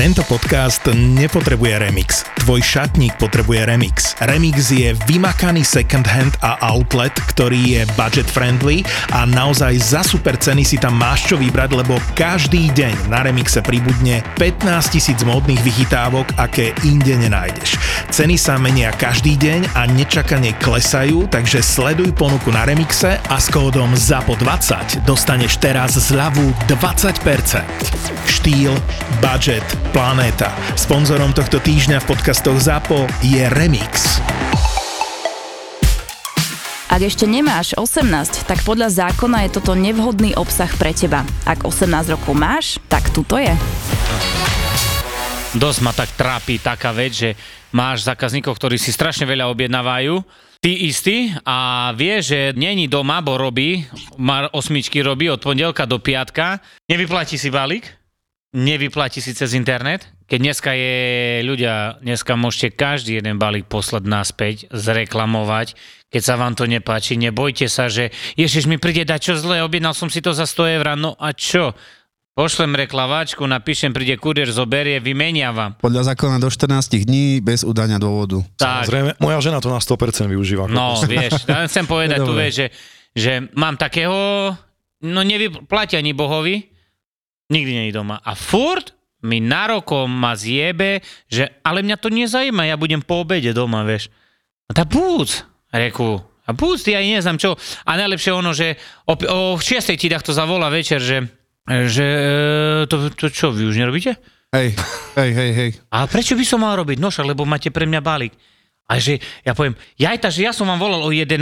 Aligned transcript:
Tento 0.00 0.24
podcast 0.24 0.80
nepotrebuje 0.96 1.76
remix. 1.76 2.24
Tvoj 2.40 2.64
šatník 2.64 3.20
potrebuje 3.20 3.68
remix. 3.68 4.16
Remix 4.24 4.72
je 4.72 4.96
vymakaný 5.04 5.60
second 5.60 6.08
hand 6.08 6.40
a 6.40 6.56
outlet, 6.72 7.12
ktorý 7.12 7.76
je 7.76 7.82
budget 8.00 8.24
friendly 8.24 8.80
a 9.12 9.28
naozaj 9.28 9.76
za 9.76 10.00
super 10.00 10.40
ceny 10.40 10.64
si 10.64 10.80
tam 10.80 10.96
máš 10.96 11.28
čo 11.28 11.36
vybrať, 11.36 11.84
lebo 11.84 12.00
každý 12.16 12.72
deň 12.72 13.12
na 13.12 13.20
remixe 13.28 13.60
pribudne 13.60 14.24
15 14.40 14.88
tisíc 14.88 15.20
módnych 15.20 15.60
vychytávok, 15.60 16.32
aké 16.40 16.72
inde 16.88 17.20
nenájdeš. 17.20 17.76
Ceny 18.08 18.40
sa 18.40 18.56
menia 18.56 18.96
každý 18.96 19.36
deň 19.36 19.76
a 19.76 19.84
nečakane 19.84 20.56
klesajú, 20.64 21.28
takže 21.28 21.60
sleduj 21.60 22.16
ponuku 22.16 22.48
na 22.48 22.64
remixe 22.64 23.20
a 23.20 23.36
s 23.36 23.52
kódom 23.52 23.92
ZAPO20 23.92 25.04
dostaneš 25.04 25.60
teraz 25.60 26.00
zľavu 26.00 26.56
20%. 26.72 27.20
Štýl, 28.24 28.72
budget, 29.20 29.89
planéta. 29.90 30.54
Sponzorom 30.78 31.34
tohto 31.34 31.58
týždňa 31.58 32.00
v 32.02 32.08
podcastoch 32.14 32.56
ZAPO 32.56 33.10
je 33.26 33.42
Remix. 33.50 34.22
Ak 36.90 37.06
ešte 37.06 37.26
nemáš 37.26 37.74
18, 37.78 38.50
tak 38.50 38.66
podľa 38.66 38.90
zákona 38.90 39.46
je 39.46 39.50
toto 39.54 39.78
nevhodný 39.78 40.34
obsah 40.34 40.70
pre 40.74 40.90
teba. 40.90 41.22
Ak 41.46 41.62
18 41.62 42.18
rokov 42.18 42.34
máš, 42.34 42.82
tak 42.90 43.10
tuto 43.14 43.38
je. 43.38 43.54
Dosť 45.54 45.80
ma 45.82 45.92
tak 45.94 46.10
trápi 46.14 46.62
taká 46.62 46.90
vec, 46.90 47.14
že 47.14 47.30
máš 47.74 48.06
zákazníkov, 48.06 48.54
ktorí 48.58 48.78
si 48.78 48.90
strašne 48.94 49.26
veľa 49.26 49.50
objednávajú, 49.50 50.22
ty 50.62 50.86
istý 50.86 51.34
a 51.42 51.90
vie, 51.94 52.22
že 52.22 52.54
není 52.54 52.86
doma, 52.86 53.22
bo 53.22 53.38
robí, 53.38 53.86
má 54.18 54.50
osmičky 54.50 55.02
robí 55.02 55.30
od 55.30 55.42
pondelka 55.42 55.86
do 55.86 55.98
piatka, 56.02 56.58
nevyplatí 56.90 57.38
si 57.38 57.50
balík, 57.54 57.99
nevyplatí 58.50 59.22
si 59.22 59.32
cez 59.34 59.54
internet. 59.54 60.10
Keď 60.26 60.38
dneska 60.38 60.70
je 60.74 60.94
ľudia, 61.42 61.98
dneska 62.02 62.38
môžete 62.38 62.74
každý 62.74 63.18
jeden 63.18 63.38
balík 63.38 63.66
poslať 63.66 64.02
naspäť, 64.06 64.56
zreklamovať. 64.70 65.74
Keď 66.10 66.22
sa 66.22 66.34
vám 66.38 66.54
to 66.54 66.66
nepáči, 66.66 67.18
nebojte 67.18 67.66
sa, 67.66 67.90
že 67.90 68.14
ježiš 68.34 68.66
mi 68.70 68.78
príde 68.78 69.06
dať 69.06 69.20
čo 69.22 69.34
zle, 69.38 69.62
objednal 69.62 69.94
som 69.94 70.10
si 70.10 70.22
to 70.22 70.34
za 70.34 70.46
100 70.46 70.78
eur, 70.78 70.86
no 70.98 71.14
a 71.18 71.34
čo? 71.34 71.74
Pošlem 72.30 72.78
reklavačku, 72.78 73.42
napíšem, 73.42 73.90
príde 73.90 74.14
kurier, 74.14 74.46
zoberie, 74.54 75.02
vymenia 75.02 75.50
vám. 75.50 75.74
Podľa 75.82 76.14
zákona 76.14 76.38
do 76.38 76.46
14 76.46 77.02
dní 77.02 77.42
bez 77.42 77.66
udania 77.66 77.98
dôvodu. 77.98 78.38
Tak, 78.54 78.86
Zrejme, 78.86 79.12
moja 79.18 79.42
žena 79.42 79.58
to 79.58 79.66
na 79.66 79.82
100% 79.82 80.30
využíva. 80.30 80.70
no 80.70 80.94
vieš, 81.04 81.42
chcem 81.68 81.84
povedať 81.90 82.22
tu, 82.22 82.32
vieš, 82.32 82.52
že, 82.54 82.66
že 83.18 83.32
mám 83.58 83.74
takého, 83.74 84.54
no 85.04 85.20
nevyplatia 85.26 85.98
ani 85.98 86.14
bohovi, 86.14 86.70
nikdy 87.50 87.70
nie 87.70 87.84
je 87.90 87.98
doma. 87.98 88.22
A 88.22 88.38
furt 88.38 88.94
mi 89.20 89.42
narokom 89.42 90.08
ma 90.08 90.32
zjebe, 90.32 91.04
že 91.28 91.60
ale 91.60 91.84
mňa 91.84 91.96
to 92.00 92.08
nezajíma, 92.08 92.70
ja 92.70 92.80
budem 92.80 93.04
po 93.04 93.20
obede 93.20 93.52
doma, 93.52 93.84
vieš. 93.84 94.08
A 94.70 94.72
tá 94.72 94.88
búc, 94.88 95.44
reku, 95.68 96.24
a 96.50 96.56
ty 96.56 96.90
aj 96.98 97.06
neznám 97.06 97.38
čo. 97.38 97.54
A 97.86 97.94
najlepšie 97.94 98.34
ono, 98.34 98.50
že 98.50 98.74
o, 99.06 99.14
o 99.14 99.38
6 99.54 99.94
ti 99.94 100.10
to 100.10 100.32
zavolá 100.34 100.66
večer, 100.66 100.98
že, 100.98 101.30
že 101.68 102.06
e, 102.06 102.90
to, 102.90 103.14
to 103.14 103.30
čo, 103.30 103.54
vy 103.54 103.70
už 103.70 103.78
nerobíte? 103.78 104.18
Hej, 104.50 104.74
hej, 105.14 105.30
hej, 105.30 105.50
hej. 105.54 105.70
A 105.94 106.10
prečo 106.10 106.34
by 106.34 106.42
som 106.42 106.66
mal 106.66 106.74
robiť? 106.74 106.98
No 106.98 107.14
však, 107.14 107.22
lebo 107.22 107.46
máte 107.46 107.70
pre 107.70 107.86
mňa 107.86 108.02
balík. 108.02 108.34
A 108.90 108.98
že 108.98 109.22
ja 109.46 109.54
poviem, 109.54 109.78
jajta, 109.94 110.34
že 110.34 110.42
ja 110.42 110.50
som 110.50 110.66
vám 110.66 110.82
volal 110.82 111.06
o 111.06 111.14
11. 111.14 111.38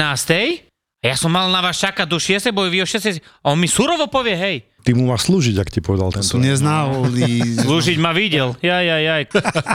Ja 0.98 1.14
som 1.14 1.30
mal 1.30 1.46
na 1.46 1.62
vás 1.62 1.78
čakať 1.78 2.06
do 2.10 2.18
6. 2.18 2.50
bo 2.50 2.66
vy 2.66 2.82
o 2.82 2.86
6. 2.86 3.22
A 3.22 3.54
on 3.54 3.58
mi 3.62 3.70
surovo 3.70 4.10
povie, 4.10 4.34
hej, 4.34 4.56
Ty 4.82 4.96
mu 4.96 5.10
máš 5.10 5.28
slúžiť, 5.28 5.60
ak 5.60 5.68
ti 5.68 5.84
povedal 5.84 6.08
tento. 6.08 6.24
Sú 6.24 6.40
neznávoli. 6.40 7.44
slúžiť 7.66 8.00
ma 8.00 8.16
videl. 8.16 8.56
Ja, 8.64 8.80
ja, 8.80 8.96
ja. 8.96 9.20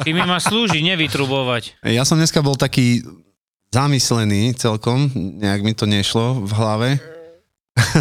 Ty 0.01 0.09
mi 0.09 0.25
máš 0.25 0.49
slúžiť, 0.49 0.81
nevytrubovať. 0.81 1.85
Ja 1.85 2.01
som 2.01 2.17
dneska 2.17 2.41
bol 2.41 2.57
taký 2.57 3.05
zamyslený 3.69 4.57
celkom, 4.57 5.13
nejak 5.13 5.61
mi 5.61 5.77
to 5.77 5.85
nešlo 5.85 6.41
v 6.43 6.51
hlave. 6.57 6.89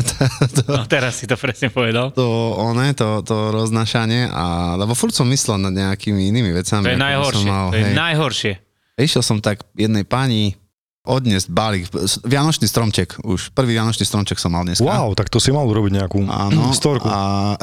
No 0.68 0.84
teraz 0.84 1.20
si 1.20 1.24
to 1.28 1.36
presne 1.36 1.72
povedal. 1.72 2.12
To 2.16 2.56
one, 2.60 2.92
to, 2.92 3.24
to 3.24 3.52
roznašanie, 3.52 4.28
a, 4.28 4.76
lebo 4.76 4.92
furt 4.92 5.12
som 5.16 5.24
myslel 5.28 5.60
nad 5.60 5.72
nejakými 5.72 6.28
inými 6.28 6.52
vecami. 6.52 6.84
To 6.84 6.92
je 6.92 7.00
som 7.00 7.08
najhoršie. 7.08 7.48
mal, 7.48 7.66
To 7.72 7.76
je 7.80 7.88
hej. 7.88 7.96
najhoršie. 7.96 8.52
Išiel 9.00 9.22
som 9.24 9.40
tak 9.40 9.64
jednej 9.72 10.04
pani 10.04 10.56
odniesť 11.02 11.50
balík, 11.50 11.90
Vianočný 12.22 12.70
stromček 12.70 13.18
už, 13.26 13.50
prvý 13.50 13.74
Vianočný 13.74 14.06
stromček 14.06 14.38
som 14.38 14.54
mal 14.54 14.62
dneska. 14.62 14.86
Wow, 14.86 15.18
tak 15.18 15.34
to 15.34 15.42
si 15.42 15.50
mal 15.50 15.66
urobiť 15.66 15.98
nejakú 15.98 16.22
Áno. 16.30 16.70
storku. 16.78 17.10
A, 17.10 17.58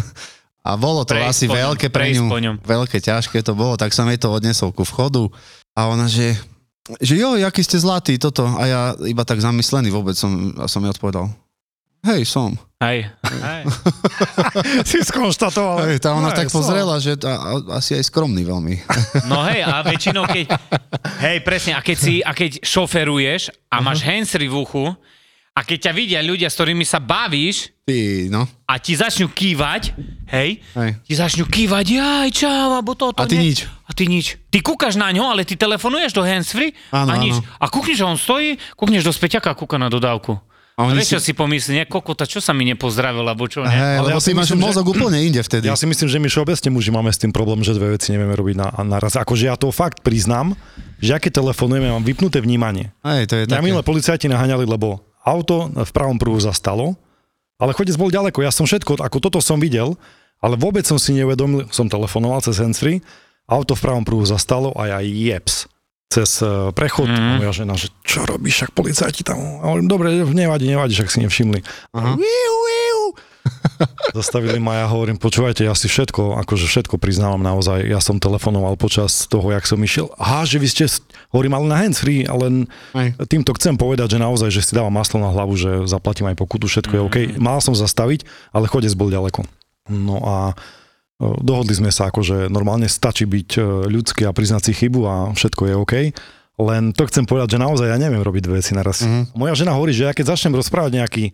a 0.68 0.70
bolo 0.76 1.08
to 1.08 1.16
Prejsť 1.16 1.28
asi 1.28 1.44
ňom, 1.48 1.56
veľké 1.56 1.86
pre 1.88 2.12
ňu, 2.12 2.24
veľké, 2.60 3.00
ťažké 3.00 3.40
to 3.40 3.56
bolo, 3.56 3.80
tak 3.80 3.96
som 3.96 4.04
jej 4.12 4.20
to 4.20 4.28
odnesol 4.28 4.76
ku 4.76 4.84
vchodu 4.84 5.24
a 5.72 5.88
ona, 5.88 6.04
že, 6.04 6.36
že 7.00 7.16
jo, 7.16 7.32
aký 7.40 7.64
ste 7.64 7.80
zlatý, 7.80 8.20
toto. 8.20 8.44
A 8.60 8.62
ja 8.68 8.80
iba 9.08 9.24
tak 9.24 9.40
zamyslený 9.40 9.88
vôbec 9.88 10.12
som, 10.12 10.52
a 10.60 10.68
som 10.68 10.84
jej 10.84 10.92
odpovedal, 10.92 11.32
hej, 12.02 12.22
som. 12.26 12.58
Hej, 12.82 13.06
hej. 13.22 13.62
si 14.90 14.98
skonštatoval. 15.06 15.86
Hej, 15.86 16.02
tá 16.02 16.18
ona 16.18 16.34
Hej, 16.34 16.38
tak 16.42 16.46
som. 16.50 16.58
pozrela, 16.58 16.98
že 16.98 17.14
a, 17.22 17.30
a, 17.30 17.78
asi 17.78 17.94
aj 17.94 18.10
skromný 18.10 18.42
veľmi. 18.42 18.74
No 19.30 19.46
hej, 19.46 19.62
a 19.62 19.86
väčšinou 19.86 20.26
keď... 20.26 20.50
Hej, 21.22 21.46
presne, 21.46 21.78
a 21.78 21.80
keď, 21.80 21.96
si, 21.96 22.18
a 22.18 22.34
keď 22.34 22.58
šoferuješ 22.66 23.54
a 23.70 23.78
máš 23.78 24.02
handsfree 24.02 24.50
v 24.50 24.56
uchu 24.58 24.84
a 25.52 25.60
keď 25.62 25.78
ťa 25.88 25.92
vidia 25.94 26.20
ľudia, 26.26 26.50
s 26.50 26.58
ktorými 26.58 26.82
sa 26.82 26.98
bavíš 26.98 27.70
Ty, 27.86 28.26
no. 28.34 28.50
a 28.66 28.74
ti 28.82 28.98
začnú 28.98 29.30
kývať, 29.30 29.94
hej, 30.32 30.58
Hej. 30.74 30.90
ti 31.06 31.14
začnú 31.14 31.44
kývať, 31.46 31.86
jaj, 31.86 32.28
čau, 32.34 32.78
alebo 32.82 32.98
toto. 32.98 33.22
A 33.22 33.28
ty 33.30 33.38
nie. 33.38 33.52
nič. 33.54 33.68
A 33.86 33.90
ty 33.94 34.10
nič. 34.10 34.42
Ty 34.50 34.58
kúkaš 34.58 34.98
na 34.98 35.12
ňo, 35.14 35.30
ale 35.30 35.46
ty 35.46 35.54
telefonuješ 35.54 36.16
do 36.16 36.24
handsfree 36.26 36.74
Áno, 36.90 37.14
a 37.14 37.14
nič. 37.20 37.36
áno. 37.38 37.46
A 37.62 37.66
kúkneš, 37.70 38.00
že 38.00 38.06
on 38.08 38.18
stojí, 38.18 38.58
kúkneš 38.74 39.06
do 39.06 39.12
späťaka 39.14 39.52
a 39.52 39.58
kúka 39.58 39.76
na 39.78 39.86
dodávku. 39.86 40.40
A 40.72 40.88
oni 40.88 40.98
vieš, 40.98 41.14
čo 41.14 41.20
si 41.20 41.32
pomyslí, 41.32 41.72
ne, 41.74 41.84
kokota, 41.84 42.24
čo 42.24 42.40
sa 42.40 42.50
mi 42.50 42.64
nepozdravil, 42.64 43.20
alebo 43.20 43.44
čo, 43.44 43.60
ne? 43.60 43.68
Ale 43.68 44.08
lebo 44.08 44.16
ja 44.16 44.24
si 44.24 44.32
máš 44.32 44.48
myslím, 44.48 44.58
že- 44.58 44.66
mozog 44.72 44.86
úplne 44.88 45.18
inde 45.20 45.40
vtedy. 45.40 45.68
Ja 45.68 45.76
si 45.76 45.84
myslím, 45.84 46.08
že 46.08 46.16
my 46.16 46.28
všeobecne 46.28 46.68
muži 46.72 46.90
máme 46.90 47.08
s 47.08 47.20
tým 47.20 47.28
problém, 47.28 47.60
že 47.60 47.76
dve 47.76 47.92
veci 47.92 48.08
nevieme 48.10 48.32
robiť 48.32 48.56
na, 48.56 48.68
naraz. 48.82 49.12
Akože 49.14 49.52
ja 49.52 49.54
to 49.54 49.68
fakt 49.68 50.00
priznám, 50.00 50.56
že 50.96 51.12
aké 51.12 51.28
telefonujeme, 51.28 51.86
mám 51.86 52.00
vypnuté 52.00 52.40
vnímanie. 52.40 52.88
Hej, 53.02 53.28
to 53.28 53.34
je 53.36 53.44
také. 53.46 53.60
milé 53.60 53.84
policajti 53.84 54.26
naháňali, 54.26 54.64
lebo 54.64 55.04
auto 55.20 55.68
v 55.68 55.90
pravom 55.92 56.16
pruhu 56.16 56.40
zastalo, 56.40 56.96
ale 57.60 57.76
chodec 57.76 57.94
bol 57.94 58.08
ďaleko. 58.08 58.40
Ja 58.40 58.50
som 58.50 58.64
všetko, 58.64 58.96
ako 58.96 59.18
toto 59.20 59.38
som 59.38 59.60
videl, 59.60 59.94
ale 60.40 60.56
vôbec 60.56 60.88
som 60.88 60.96
si 60.96 61.12
neuvedomil, 61.12 61.68
som 61.68 61.86
telefonoval 61.86 62.40
cez 62.42 62.58
handsfree, 62.58 63.04
auto 63.44 63.76
v 63.76 63.82
pravom 63.84 64.02
pruhu 64.02 64.24
zastalo 64.24 64.72
a 64.74 64.88
ja 64.88 64.98
jeps 65.04 65.68
cez 66.12 66.44
eh, 66.44 66.68
prechod. 66.76 67.08
Mhm. 67.08 67.16
Mm. 67.16 67.32
A 67.32 67.40
moja 67.40 67.52
žena, 67.56 67.74
že 67.80 67.88
čo 68.04 68.28
robíš, 68.28 68.60
však 68.60 68.70
policajti 68.76 69.24
tam. 69.24 69.40
A 69.64 69.72
hovorím, 69.72 69.88
dobre, 69.88 70.12
nevadí, 70.12 70.68
nevadí, 70.68 70.92
však 70.92 71.08
si 71.08 71.18
nevšimli. 71.24 71.64
Aha. 71.96 72.20
Zastavili 74.18 74.58
ma, 74.62 74.78
ja 74.78 74.86
hovorím, 74.86 75.18
počúvajte, 75.18 75.66
ja 75.66 75.74
si 75.74 75.90
všetko, 75.90 76.38
akože 76.46 76.66
všetko 76.70 76.94
priznávam 76.98 77.42
naozaj, 77.42 77.82
ja 77.82 77.98
som 77.98 78.22
telefonoval 78.22 78.78
počas 78.78 79.26
toho, 79.26 79.50
jak 79.50 79.66
som 79.66 79.78
išiel. 79.82 80.10
Aha, 80.18 80.46
že 80.46 80.62
vy 80.62 80.68
ste, 80.70 80.86
hovorím, 81.34 81.58
ale 81.58 81.66
na 81.66 81.76
handsfree, 81.82 82.26
ale 82.26 82.70
týmto 83.26 83.50
chcem 83.58 83.74
povedať, 83.74 84.14
že 84.14 84.18
naozaj, 84.22 84.50
že 84.54 84.62
si 84.62 84.72
dávam 84.78 84.94
maslo 84.94 85.18
na 85.18 85.30
hlavu, 85.34 85.58
že 85.58 85.70
zaplatím 85.90 86.30
aj 86.30 86.38
pokutu, 86.38 86.70
všetko 86.70 86.92
je 86.94 87.02
OK. 87.02 87.16
Mal 87.42 87.58
som 87.58 87.74
zastaviť, 87.74 88.22
ale 88.54 88.70
chodec 88.70 88.94
bol 88.94 89.10
ďaleko. 89.10 89.42
No 89.90 90.22
a 90.22 90.36
e, 90.50 90.81
dohodli 91.40 91.74
sme 91.76 91.90
sa, 91.94 92.10
akože 92.10 92.50
normálne 92.50 92.90
stačí 92.90 93.24
byť 93.24 93.50
e, 93.56 93.60
ľudský 93.88 94.26
a 94.26 94.34
priznať 94.34 94.70
si 94.70 94.72
chybu 94.74 95.00
a 95.06 95.14
všetko 95.32 95.62
je 95.68 95.74
OK. 95.78 95.94
Len 96.62 96.92
to 96.92 97.08
chcem 97.08 97.24
povedať, 97.24 97.56
že 97.56 97.62
naozaj 97.62 97.88
ja 97.88 97.98
neviem 97.98 98.20
robiť 98.20 98.42
dve 98.44 98.60
veci 98.60 98.76
naraz. 98.76 99.02
Mm-hmm. 99.02 99.38
Moja 99.38 99.54
žena 99.56 99.72
hovorí, 99.74 99.96
že 99.96 100.06
ja 100.06 100.12
keď 100.12 100.36
začnem 100.36 100.54
rozprávať 100.54 101.00
nejaký, 101.00 101.24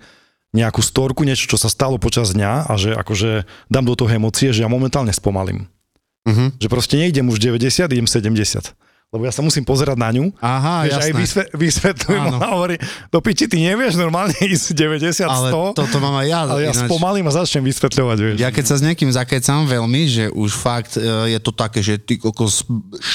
nejakú 0.54 0.80
storku, 0.80 1.26
niečo, 1.26 1.50
čo 1.50 1.58
sa 1.58 1.68
stalo 1.68 1.98
počas 1.98 2.32
dňa 2.32 2.70
a 2.70 2.72
že 2.78 2.94
akože 2.94 3.44
dám 3.68 3.84
do 3.84 3.94
toho 3.98 4.08
emócie, 4.08 4.54
že 4.54 4.62
ja 4.62 4.70
momentálne 4.70 5.10
spomalím. 5.10 5.66
Mhm. 6.28 6.60
Že 6.60 6.68
proste 6.70 6.94
nejdem 7.00 7.28
už 7.28 7.40
90, 7.40 7.88
idem 7.88 8.08
70. 8.08 8.72
Lebo 9.08 9.24
ja 9.24 9.32
sa 9.32 9.40
musím 9.40 9.64
pozerať 9.64 9.96
na 9.96 10.12
ňu 10.12 10.28
Aha, 10.36 10.84
Vieš, 10.84 10.92
aj 10.92 11.08
jasné. 11.08 11.16
vysve, 11.16 11.42
vysvetľujem, 11.56 12.22
ona 12.28 12.48
hovorí, 12.52 12.76
do 13.08 13.18
piči, 13.24 13.48
ty 13.48 13.56
nevieš 13.56 13.96
normálne 13.96 14.36
ísť 14.52 14.76
90, 14.76 15.24
100, 15.24 15.32
Ale 15.32 15.48
toto 15.72 15.96
mám 15.96 16.20
aj 16.20 16.26
ja. 16.28 16.40
ale 16.44 16.68
ja 16.68 16.76
ináč. 16.76 16.84
spomalím 16.84 17.24
a 17.24 17.32
začnem 17.32 17.64
vysvetľovať, 17.72 18.16
vieš. 18.20 18.36
Ja 18.36 18.52
keď 18.52 18.64
sa 18.68 18.76
s 18.76 18.84
niekým 18.84 19.08
zakecam 19.08 19.64
veľmi, 19.64 20.02
že 20.12 20.24
už 20.28 20.50
fakt 20.52 21.00
e, 21.00 21.32
je 21.32 21.40
to 21.40 21.56
také, 21.56 21.80
že 21.80 21.96
ty 21.96 22.20
kokos 22.20 22.68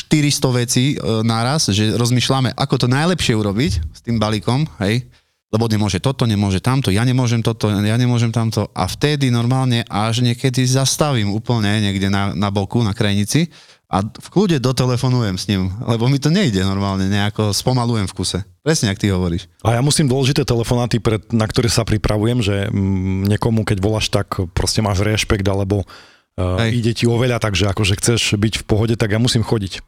400 0.10 0.60
vecí 0.66 0.98
e, 0.98 1.22
naraz, 1.22 1.70
že 1.70 1.94
rozmýšľame, 1.94 2.58
ako 2.58 2.74
to 2.82 2.88
najlepšie 2.90 3.38
urobiť 3.38 3.72
s 3.94 4.00
tým 4.02 4.18
balíkom, 4.18 4.66
hej, 4.82 5.06
lebo 5.54 5.70
nemôže 5.70 6.02
toto, 6.02 6.26
nemôže 6.26 6.58
tamto, 6.58 6.90
ja 6.90 7.06
nemôžem 7.06 7.46
toto, 7.46 7.70
ja 7.70 7.98
nemôžem 8.02 8.34
tamto 8.34 8.66
a 8.74 8.90
vtedy 8.90 9.30
normálne 9.30 9.86
až 9.86 10.26
niekedy 10.26 10.66
zastavím 10.66 11.30
úplne 11.30 11.70
niekde 11.86 12.10
na, 12.10 12.34
na 12.34 12.50
boku, 12.50 12.82
na 12.82 12.98
krajnici 12.98 13.54
a 13.94 14.02
v 14.02 14.28
kľude 14.34 14.58
dotelefonujem 14.58 15.38
s 15.38 15.46
ním, 15.46 15.70
lebo 15.86 16.10
mi 16.10 16.18
to 16.18 16.34
nejde 16.34 16.66
normálne, 16.66 17.06
nejako 17.06 17.54
spomalujem 17.54 18.10
v 18.10 18.16
kuse. 18.18 18.40
Presne, 18.66 18.90
ak 18.90 18.98
ty 18.98 19.14
hovoríš. 19.14 19.46
A 19.62 19.78
ja 19.78 19.86
musím 19.86 20.10
dôležité 20.10 20.42
telefonáty, 20.42 20.98
pred, 20.98 21.22
na 21.30 21.46
ktoré 21.46 21.70
sa 21.70 21.86
pripravujem, 21.86 22.42
že 22.42 22.74
mm, 22.74 23.30
niekomu, 23.30 23.62
keď 23.62 23.78
voláš, 23.78 24.10
tak 24.10 24.34
proste 24.58 24.82
máš 24.82 25.06
rešpekt, 25.06 25.46
alebo 25.46 25.86
uh, 25.86 26.58
Hej. 26.66 26.70
ide 26.74 26.92
ti 26.98 27.06
oveľa, 27.06 27.38
takže 27.38 27.70
akože 27.70 27.94
chceš 28.02 28.34
byť 28.34 28.54
v 28.62 28.66
pohode, 28.66 28.96
tak 28.98 29.14
ja 29.14 29.22
musím 29.22 29.46
chodiť. 29.46 29.86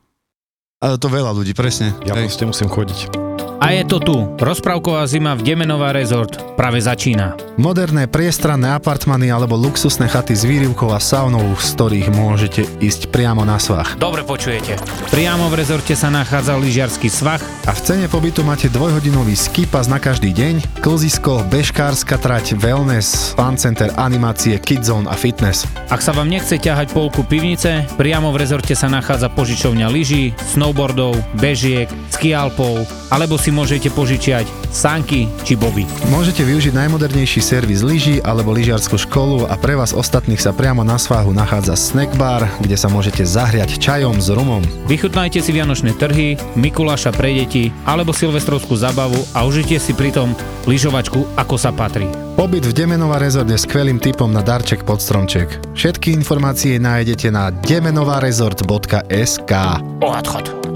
Ale 0.85 1.01
to 1.01 1.09
veľa 1.09 1.33
ľudí, 1.33 1.57
presne. 1.57 1.97
Ja 2.05 2.13
Hej. 2.13 2.29
proste 2.29 2.45
musím 2.45 2.69
chodiť. 2.69 3.24
A 3.59 3.71
je 3.71 3.83
to 3.87 3.97
tu. 4.03 4.15
Rozprávková 4.35 5.07
zima 5.07 5.31
v 5.33 5.41
Demenová 5.47 5.95
rezort 5.95 6.35
práve 6.59 6.83
začína. 6.83 7.39
Moderné 7.55 8.07
priestranné 8.07 8.75
apartmany 8.75 9.31
alebo 9.31 9.55
luxusné 9.55 10.11
chaty 10.11 10.35
s 10.35 10.43
výrivkou 10.43 10.91
a 10.91 10.99
saunou, 10.99 11.55
z 11.55 11.69
ktorých 11.75 12.07
môžete 12.11 12.67
ísť 12.83 13.11
priamo 13.11 13.47
na 13.47 13.55
svach. 13.55 13.95
Dobre 13.95 14.27
počujete. 14.27 14.75
Priamo 15.07 15.47
v 15.47 15.63
rezorte 15.63 15.95
sa 15.95 16.11
nachádza 16.11 16.59
lyžiarsky 16.59 17.07
svah, 17.07 17.39
A 17.65 17.73
v 17.73 17.81
cene 17.81 18.05
pobytu 18.05 18.45
máte 18.45 18.69
dvojhodinový 18.69 19.33
ski 19.33 19.65
pass 19.65 19.89
na 19.89 19.97
každý 19.97 20.29
deň, 20.29 20.85
klzisko, 20.85 21.41
bežkárska 21.49 22.21
trať, 22.21 22.53
wellness, 22.61 23.33
fun 23.33 23.57
center, 23.57 23.89
animácie, 23.97 24.61
kidzone 24.61 25.09
a 25.09 25.17
fitness. 25.17 25.65
Ak 25.89 26.05
sa 26.05 26.13
vám 26.13 26.29
nechce 26.29 26.61
ťahať 26.61 26.93
polku 26.93 27.25
pivnice, 27.25 27.89
priamo 27.97 28.29
v 28.29 28.45
rezorte 28.45 28.77
sa 28.77 28.85
nachádza 28.85 29.33
požičovňa 29.33 29.89
lyží, 29.89 30.37
snowboardov, 30.53 31.17
bežiek, 31.41 31.89
skialpov, 32.13 32.85
alebo 33.09 33.41
si 33.45 33.53
môžete 33.53 33.93
požičiať 33.93 34.49
sanky 34.73 35.29
či 35.45 35.53
boby. 35.53 35.85
Môžete 36.09 36.41
využiť 36.41 36.73
najmodernejší 36.73 37.45
servis 37.45 37.85
lyží 37.85 38.17
alebo 38.25 38.49
lyžiarskú 38.49 38.97
školu 38.97 39.45
a 39.45 39.53
pre 39.53 39.77
vás 39.77 39.93
ostatných 39.93 40.41
sa 40.41 40.49
priamo 40.49 40.81
na 40.81 40.97
svahu 40.97 41.29
nachádza 41.29 41.77
snack 41.77 42.09
bar, 42.17 42.49
kde 42.57 42.73
sa 42.73 42.89
môžete 42.89 43.21
zahriať 43.21 43.77
čajom 43.77 44.17
s 44.17 44.33
rumom. 44.33 44.65
Vychutnajte 44.89 45.45
si 45.45 45.53
vianočné 45.53 45.93
trhy, 45.93 46.41
Mikuláša 46.57 47.13
pre 47.13 47.37
deti 47.37 47.69
alebo 47.85 48.17
silvestrovskú 48.17 48.73
zabavu 48.73 49.21
a 49.37 49.45
užite 49.45 49.77
si 49.77 49.93
pritom 49.93 50.33
lyžovačku 50.65 51.37
ako 51.37 51.55
sa 51.61 51.69
patrí. 51.69 52.09
Pobyt 52.33 52.65
v 52.65 52.73
Demenová 52.73 53.21
rezort 53.21 53.45
je 53.45 53.61
skvelým 53.61 54.01
typom 54.01 54.33
na 54.33 54.41
darček 54.41 54.89
pod 54.89 55.05
stromček. 55.05 55.61
Všetky 55.77 56.17
informácie 56.17 56.81
nájdete 56.81 57.29
na 57.29 57.53
demenovarezort.sk 57.53 59.53
Odchod. 60.01 60.74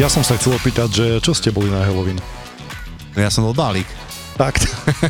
Ja 0.00 0.08
som 0.08 0.24
sa 0.24 0.40
chcel 0.40 0.56
opýtať, 0.56 0.88
že 0.88 1.06
čo 1.20 1.36
ste 1.36 1.52
boli 1.52 1.68
na 1.68 1.84
Halloween? 1.84 2.16
Ja 3.20 3.28
som 3.28 3.44
bol 3.44 3.52
balík. 3.52 3.84
Tak, 4.32 4.56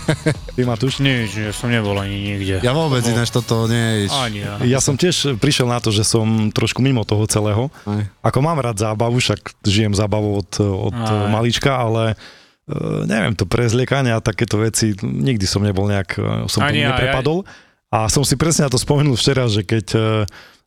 ty 0.58 0.66
Matúš? 0.66 0.98
Nič, 0.98 1.38
ja 1.38 1.54
som 1.54 1.70
nebol 1.70 1.94
ani 1.94 2.19
nikde. 2.19 2.58
Ja 2.58 2.75
vôbec 2.75 3.06
ináč 3.06 3.31
toto 3.31 3.70
nie 3.70 4.02
je... 4.02 4.04
Ani 4.10 4.42
ja. 4.42 4.58
Ja 4.66 4.82
som 4.82 4.98
tiež 4.98 5.38
prišiel 5.38 5.70
na 5.70 5.78
to, 5.78 5.94
že 5.94 6.02
som 6.02 6.50
trošku 6.50 6.82
mimo 6.82 7.06
toho 7.06 7.22
celého. 7.31 7.70
Aj. 7.87 8.02
Ako 8.34 8.42
mám 8.42 8.58
rád 8.58 8.82
zábavu, 8.82 9.22
však 9.22 9.62
žijem 9.62 9.94
zábavu 9.94 10.42
od, 10.42 10.58
od 10.58 10.98
Aj. 10.98 11.31
malička, 11.31 11.70
ale 11.70 12.19
e, 12.66 12.75
neviem, 13.06 13.38
to 13.38 13.46
prezliekanie 13.46 14.10
a 14.10 14.19
takéto 14.19 14.58
veci, 14.58 14.98
nikdy 15.06 15.46
som 15.46 15.62
nebol 15.62 15.87
nejak, 15.87 16.19
e, 16.19 16.50
som 16.50 16.66
Ani 16.66 16.82
tomu 16.82 16.90
ja, 16.90 16.98
neprepadol. 16.98 17.46
A 17.94 18.10
som 18.10 18.26
si 18.26 18.34
presne 18.34 18.66
na 18.66 18.75
to 18.75 18.82
spomenul 18.82 19.14
včera, 19.14 19.46
že 19.46 19.62
keď 19.62 19.87
e, 19.94 20.02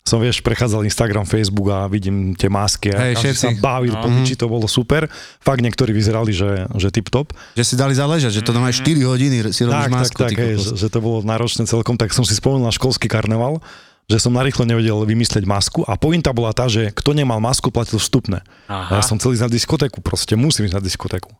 som, 0.04 0.20
vieš, 0.20 0.44
prechádzal 0.44 0.84
Instagram, 0.84 1.24
Facebook 1.24 1.68
a 1.70 1.88
vidím 1.88 2.36
tie 2.36 2.48
masky 2.48 2.92
a 2.92 3.08
Hej, 3.08 3.14
každý 3.16 3.34
sa 3.34 3.50
bavil, 3.56 3.96
No. 3.96 4.04
no. 4.04 4.22
či 4.22 4.36
to 4.36 4.46
bolo 4.46 4.68
super. 4.68 5.08
Fakt 5.40 5.64
niektorí 5.64 5.90
vyzerali, 5.90 6.30
že, 6.30 6.68
že 6.74 6.92
tip-top. 6.92 7.32
Že 7.56 7.64
si 7.64 7.76
dali 7.76 7.94
záležať, 7.94 8.32
že 8.34 8.42
to 8.42 8.52
Mhm. 8.52 8.56
normálne 8.58 8.76
4 8.76 9.00
hodiny 9.02 9.36
si 9.50 9.64
robíš 9.64 9.72
Tak, 9.80 9.88
tak, 9.88 9.96
masku. 9.96 10.20
tak, 10.20 10.30
ty 10.30 10.36
hej, 10.38 10.54
že, 10.58 10.76
že 10.76 10.88
to 10.88 11.00
bolo 11.00 11.24
náročné 11.24 11.64
celkom, 11.64 11.96
tak 11.96 12.12
som 12.12 12.22
si 12.22 12.36
spomenul 12.36 12.62
na 12.62 12.76
školský 12.76 13.08
karneval, 13.08 13.64
že 14.06 14.20
som 14.20 14.30
narýchlo 14.30 14.68
nevedel 14.68 15.00
vymyslieť 15.00 15.48
masku 15.48 15.88
a 15.88 15.96
pointa 15.96 16.30
bola 16.30 16.52
tá, 16.52 16.68
že 16.68 16.92
kto 16.92 17.16
nemal 17.16 17.40
masku, 17.40 17.72
platil 17.72 17.96
vstupné. 17.96 18.44
A 18.68 18.92
Aha. 18.92 18.94
ja 19.00 19.02
som 19.02 19.16
chcel 19.16 19.40
ísť 19.40 19.48
na 19.48 19.52
diskotéku, 19.56 20.04
proste 20.04 20.36
musím 20.36 20.68
ísť 20.68 20.76
na 20.76 20.84
diskotéku. 20.84 21.32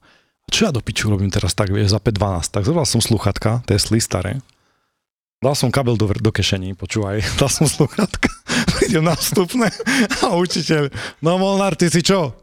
A 0.44 0.50
čo 0.50 0.64
ja 0.64 0.72
do 0.72 0.80
piču 0.80 1.08
robím 1.08 1.28
teraz 1.28 1.52
tak, 1.52 1.68
vieš, 1.68 1.92
za 1.92 2.00
5.12? 2.00 2.48
Tak 2.50 2.64
zobral 2.64 2.84
som 2.84 3.00
sluchatka, 3.00 3.60
Tesly 3.64 4.00
staré, 4.00 4.40
dal 5.40 5.52
som 5.54 5.68
kabel 5.68 5.96
do, 5.96 6.08
do 6.08 6.32
kešení, 6.32 6.72
počúvaj, 6.74 7.20
dal 7.40 7.52
som 7.52 7.68
sluchatka, 7.68 8.32
idem 8.86 9.04
na 9.04 9.16
vstupné 9.16 9.68
a 10.24 10.36
učiteľ, 10.36 10.92
no 11.24 11.40
Molnár, 11.40 11.76
ty 11.76 11.88
si 11.88 12.04
čo? 12.04 12.36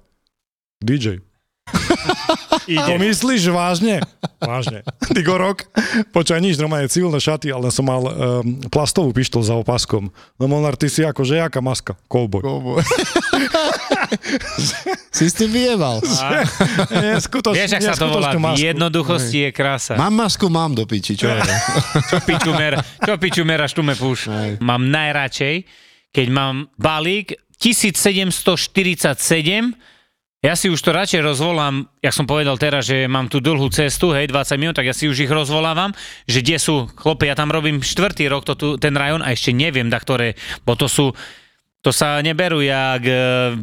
DJ. 0.81 1.20
To 2.70 2.94
myslíš 2.98 3.50
vážne? 3.50 4.02
Vážne. 4.42 4.82
Digorok, 5.12 5.66
počkaj 6.10 6.42
nič, 6.42 6.58
normálne 6.58 6.90
civilné 6.90 7.19
šaty, 7.19 7.50
ale 7.50 7.70
som 7.70 7.87
mal 7.87 8.02
um, 8.02 8.10
plastovú 8.72 9.14
pištol 9.14 9.42
za 9.44 9.54
opaskom. 9.54 10.10
No 10.38 10.44
Molnár, 10.50 10.75
ty 10.75 10.90
si 10.90 11.04
ako, 11.04 11.22
že 11.22 11.38
jaká 11.38 11.60
maska? 11.62 11.94
Cowboy. 12.10 12.42
Kobo. 12.42 12.81
si 15.16 15.25
s 15.31 15.34
tým 15.37 15.50
vyjebal. 15.50 16.02
Nie, 17.02 17.20
skutočne, 17.22 17.58
Vieš, 17.58 17.72
ak 17.78 17.82
sa 17.82 17.94
to 17.94 18.06
volá, 18.08 18.34
masku. 18.34 18.64
jednoduchosti 18.64 19.38
je 19.46 19.50
krása. 19.54 19.94
Mám 19.94 20.14
masku, 20.26 20.46
mám 20.50 20.75
do 20.75 20.88
piči, 20.88 21.14
čo 21.14 21.31
je? 21.31 21.38
Čo 22.08 22.19
piču, 22.25 22.50
mer, 22.54 22.81
čo 22.82 23.14
piču 23.20 23.42
meraš, 23.46 23.76
tu 23.76 23.82
me 23.84 23.94
púš. 23.94 24.26
Mám 24.58 24.90
najradšej, 24.90 25.54
keď 26.11 26.27
mám 26.31 26.71
balík 26.79 27.39
1747, 27.59 29.75
ja 30.41 30.57
si 30.57 30.73
už 30.73 30.81
to 30.81 30.97
radšej 30.97 31.21
rozvolám, 31.21 31.85
jak 32.01 32.17
som 32.17 32.25
povedal 32.25 32.57
teraz, 32.57 32.89
že 32.89 33.05
mám 33.05 33.29
tu 33.29 33.45
dlhú 33.45 33.69
cestu, 33.69 34.17
hej, 34.17 34.33
20 34.33 34.57
minút, 34.57 34.73
tak 34.73 34.89
ja 34.89 34.97
si 34.97 35.05
už 35.05 35.29
ich 35.29 35.29
rozvolávam, 35.29 35.93
že 36.25 36.41
kde 36.41 36.57
sú, 36.57 36.89
chlope, 36.97 37.29
ja 37.29 37.37
tam 37.37 37.53
robím 37.53 37.85
štvrtý 37.85 38.25
rok 38.33 38.49
to 38.49 38.57
tu, 38.57 38.69
ten 38.81 38.97
rajón 38.97 39.21
a 39.21 39.37
ešte 39.37 39.53
neviem, 39.53 39.93
da 39.93 40.01
ktoré, 40.01 40.41
bo 40.65 40.81
to 40.81 40.89
sú, 40.89 41.12
to 41.85 41.93
sa 41.93 42.25
neberú 42.25 42.65
jak 42.65 43.05
e, 43.05 43.15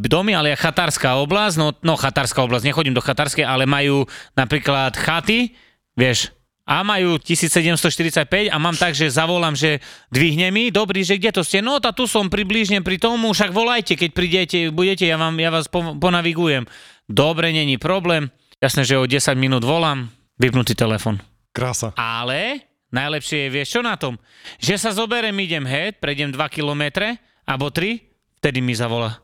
domy, 0.05 0.37
ale 0.37 0.53
jak 0.53 0.69
chatárska 0.69 1.17
oblasť, 1.17 1.55
no, 1.57 1.73
no 1.81 1.97
chatárska 1.97 2.45
oblasť, 2.45 2.69
nechodím 2.69 2.93
do 2.93 3.01
chatárskej, 3.01 3.41
ale 3.41 3.65
majú 3.65 4.05
napríklad 4.37 4.93
chaty, 4.93 5.57
vieš, 5.97 6.29
a 6.67 6.83
majú 6.83 7.15
1745 7.15 8.51
a 8.51 8.55
mám 8.59 8.75
tak, 8.75 8.91
že 8.91 9.07
zavolám, 9.07 9.55
že 9.55 9.79
dvihne 10.11 10.51
mi, 10.51 10.67
dobrý, 10.67 10.99
že 11.07 11.15
kde 11.15 11.39
to 11.39 11.41
ste? 11.47 11.63
No, 11.63 11.79
tá 11.79 11.95
tu 11.95 12.03
som 12.11 12.27
približne 12.27 12.83
pri 12.83 12.99
tomu, 12.99 13.31
však 13.31 13.55
volajte, 13.55 13.95
keď 13.95 14.09
prídete, 14.11 14.57
budete, 14.67 15.07
ja, 15.07 15.15
vám, 15.15 15.39
ja 15.39 15.47
vás 15.47 15.71
po, 15.71 15.95
ponavigujem. 15.95 16.67
Dobre, 17.07 17.55
není 17.55 17.79
problém. 17.79 18.27
Jasné, 18.59 18.83
že 18.83 18.99
o 18.99 19.07
10 19.07 19.31
minút 19.39 19.63
volám, 19.63 20.11
vypnutý 20.35 20.75
telefon. 20.75 21.23
Krása. 21.55 21.95
Ale 21.95 22.67
najlepšie 22.91 23.47
je, 23.47 23.53
vieš 23.53 23.79
čo 23.79 23.81
na 23.81 23.95
tom? 23.95 24.19
Že 24.59 24.75
sa 24.75 24.91
zoberem, 24.91 25.33
idem 25.39 25.63
head, 25.63 26.03
prejdem 26.03 26.35
2 26.35 26.37
kilometre, 26.51 27.15
alebo 27.47 27.71
3, 27.71 28.03
vtedy 28.43 28.59
mi 28.59 28.75
zavolá. 28.75 29.23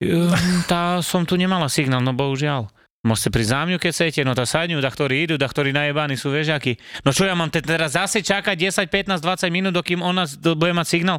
"Hm, 0.00 0.64
Tá 0.64 1.04
som 1.04 1.28
tu 1.28 1.36
nemala 1.36 1.68
signál, 1.68 2.00
no 2.00 2.16
bohužiaľ. 2.16 2.72
Môžete 3.02 3.34
prísť 3.34 3.50
za 3.50 3.60
mňu, 3.66 3.76
keď 3.82 3.90
chcete, 3.90 4.20
no 4.22 4.30
tá 4.30 4.46
sadňu, 4.46 4.78
da 4.78 4.86
ktorí 4.86 5.26
idú, 5.26 5.34
da 5.34 5.50
ktorí 5.50 5.74
najebaní 5.74 6.14
sú, 6.14 6.30
vieš 6.30 6.54
akí. 6.54 6.78
No 7.02 7.10
čo 7.10 7.26
ja 7.26 7.34
mám 7.34 7.50
te- 7.50 7.58
teraz 7.58 7.98
zase 7.98 8.22
čakať 8.22 8.54
10, 8.54 8.86
15, 8.86 9.18
20 9.18 9.50
minút, 9.50 9.74
dokým 9.74 9.98
z- 10.22 10.38
do- 10.38 10.54
bude 10.54 10.70
mať 10.70 10.86
signál? 10.86 11.18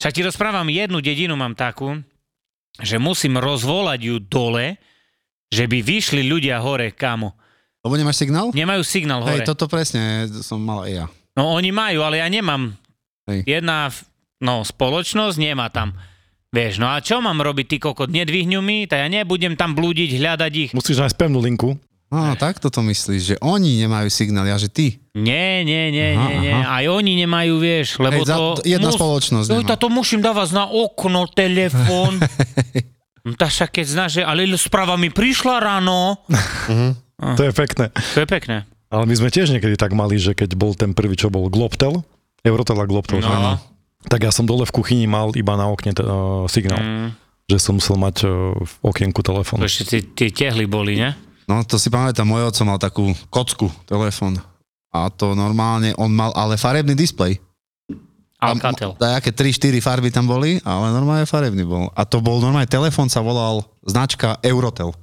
Však 0.00 0.12
ti 0.16 0.24
rozprávam, 0.24 0.64
jednu 0.72 1.04
dedinu 1.04 1.36
mám 1.36 1.52
takú, 1.52 2.00
že 2.80 2.96
musím 2.96 3.36
rozvolať 3.36 4.00
ju 4.08 4.16
dole, 4.24 4.80
že 5.52 5.68
by 5.68 5.84
vyšli 5.84 6.24
ľudia 6.24 6.64
hore, 6.64 6.96
kamo. 6.96 7.36
Lebo 7.84 7.94
nemáš 8.00 8.24
signál? 8.24 8.48
Nemajú 8.56 8.80
signál 8.80 9.20
hore. 9.20 9.44
Hej, 9.44 9.52
toto 9.52 9.68
presne 9.68 10.24
som 10.40 10.64
mal 10.64 10.88
aj 10.88 10.92
ja. 10.92 11.06
No 11.36 11.52
oni 11.54 11.68
majú, 11.70 12.02
ale 12.08 12.24
ja 12.24 12.28
nemám. 12.32 12.72
Hej. 13.28 13.44
Jedna 13.44 13.92
no, 14.40 14.64
spoločnosť 14.64 15.36
nemá 15.36 15.68
tam. 15.68 15.92
Vieš, 16.48 16.80
no 16.80 16.88
a 16.88 16.96
čo 17.04 17.20
mám 17.20 17.36
robiť, 17.36 17.66
ty 17.68 17.76
kokot? 17.76 18.08
Nedvihňu 18.08 18.64
mi, 18.64 18.88
tak 18.88 19.04
ja 19.04 19.08
nebudem 19.12 19.52
tam 19.52 19.76
blúdiť, 19.76 20.16
hľadať 20.16 20.52
ich. 20.56 20.70
Musíš 20.72 20.96
nájsť 20.96 21.16
pevnú 21.16 21.44
linku. 21.44 21.76
No, 22.08 22.32
tak 22.40 22.56
toto 22.56 22.80
myslíš, 22.80 23.22
že 23.22 23.36
oni 23.44 23.84
nemajú 23.84 24.08
signál, 24.08 24.48
ja 24.48 24.56
že 24.56 24.72
ty. 24.72 24.96
Nie, 25.12 25.60
nie, 25.60 25.92
nie, 25.92 26.16
Aha, 26.16 26.24
nie, 26.24 26.36
nie. 26.40 26.52
aha. 26.56 26.80
Aj 26.80 26.84
oni 26.88 27.20
nemajú, 27.20 27.60
vieš, 27.60 28.00
lebo 28.00 28.24
Hej, 28.24 28.32
za- 28.32 28.38
to... 28.40 28.46
jedna 28.64 28.88
spoločnosť 28.88 29.46
No, 29.52 29.60
nemá. 29.60 29.76
to 29.76 29.88
musím 29.92 30.24
dávať 30.24 30.56
na 30.56 30.64
okno, 30.64 31.28
telefón. 31.28 32.16
no, 33.28 33.36
tá 33.36 33.52
však 33.52 33.76
keď 33.76 33.84
znáš, 33.84 34.10
že 34.16 34.22
ale 34.24 34.48
správa 34.56 34.96
mi 34.96 35.12
prišla 35.12 35.60
ráno. 35.60 36.16
To 37.20 37.42
je 37.44 37.52
pekné. 37.52 37.92
To 37.92 38.24
je 38.24 38.28
pekné. 38.30 38.64
Ale 38.88 39.04
my 39.04 39.12
sme 39.12 39.28
tiež 39.28 39.52
niekedy 39.52 39.76
tak 39.76 39.92
mali, 39.92 40.16
že 40.16 40.32
keď 40.32 40.56
bol 40.56 40.72
ten 40.72 40.96
prvý, 40.96 41.12
čo 41.12 41.28
bol 41.28 41.52
Globtel, 41.52 42.00
Eurotel 42.40 42.80
a 42.80 42.88
Globtel, 42.88 43.20
že? 43.20 43.28
Tak 44.08 44.20
ja 44.24 44.32
som 44.32 44.48
dole 44.48 44.64
v 44.64 44.72
kuchyni 44.72 45.04
mal 45.04 45.30
iba 45.36 45.52
na 45.54 45.68
okne 45.68 45.92
uh, 45.92 46.48
signál, 46.48 46.80
Mm, 46.80 47.08
že 47.44 47.56
som 47.60 47.76
musel 47.76 48.00
mať 48.00 48.24
uh, 48.24 48.56
v 48.56 48.72
okienku 48.82 49.20
telefón. 49.20 49.60
to 49.60 49.68
ešte 49.68 50.00
tie, 50.16 50.28
tehly 50.32 50.64
boli, 50.64 50.96
ne? 50.96 51.12
No 51.48 51.64
to 51.64 51.80
si 51.80 51.88
pamätám, 51.88 52.28
môj 52.28 52.48
oco 52.48 52.62
mal 52.64 52.76
takú 52.80 53.04
kocku, 53.28 53.68
telefón. 53.84 54.36
A 54.88 55.08
to 55.12 55.32
normálne, 55.32 55.92
on 56.00 56.12
mal 56.12 56.32
ale 56.32 56.56
farebný 56.56 56.92
displej. 56.92 57.40
Alcatel. 58.38 58.94
Dajaké 59.00 59.34
3-4 59.34 59.82
farby 59.82 60.08
tam 60.14 60.28
boli, 60.30 60.62
ale 60.62 60.94
normálne 60.94 61.26
farebný 61.26 61.64
bol. 61.66 61.90
A 61.92 62.06
to 62.06 62.22
bol 62.22 62.38
normálne, 62.38 62.70
telefón 62.70 63.10
sa 63.10 63.18
volal 63.18 63.66
značka 63.82 64.38
Eurotel. 64.46 64.94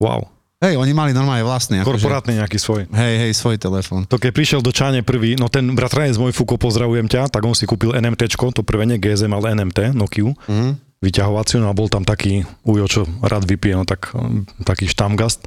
Wow. 0.00 0.30
Hej, 0.58 0.74
oni 0.74 0.90
mali 0.90 1.14
normálne 1.14 1.46
vlastný. 1.46 1.78
akože- 1.78 2.02
Korporátny 2.02 2.34
nejaký 2.34 2.58
svoj. 2.58 2.90
Hej, 2.90 3.14
hej, 3.22 3.32
svoj 3.38 3.62
telefón. 3.62 4.10
To 4.10 4.18
keď 4.18 4.34
prišiel 4.34 4.58
do 4.58 4.74
Čane 4.74 5.06
prvý, 5.06 5.38
no 5.38 5.46
ten 5.46 5.70
bratranec 5.70 6.18
môj 6.18 6.34
Fuko, 6.34 6.58
pozdravujem 6.58 7.06
ťa, 7.06 7.30
tak 7.30 7.46
on 7.46 7.54
si 7.54 7.62
kúpil 7.62 7.94
NMT, 7.94 8.26
to 8.26 8.66
prvé 8.66 8.82
nie 8.90 8.98
GSM, 8.98 9.30
ale 9.30 9.54
NMT, 9.54 9.94
Nokiu, 9.94 10.34
mm. 10.50 10.98
vyťahovaciu, 10.98 11.62
no 11.62 11.70
a 11.70 11.78
bol 11.78 11.86
tam 11.86 12.02
taký 12.02 12.42
ujo, 12.66 12.84
čo 12.90 13.00
rád 13.22 13.46
vypije, 13.46 13.78
no 13.78 13.86
tak 13.86 14.10
um, 14.18 14.50
taký 14.66 14.90
štamgast 14.90 15.46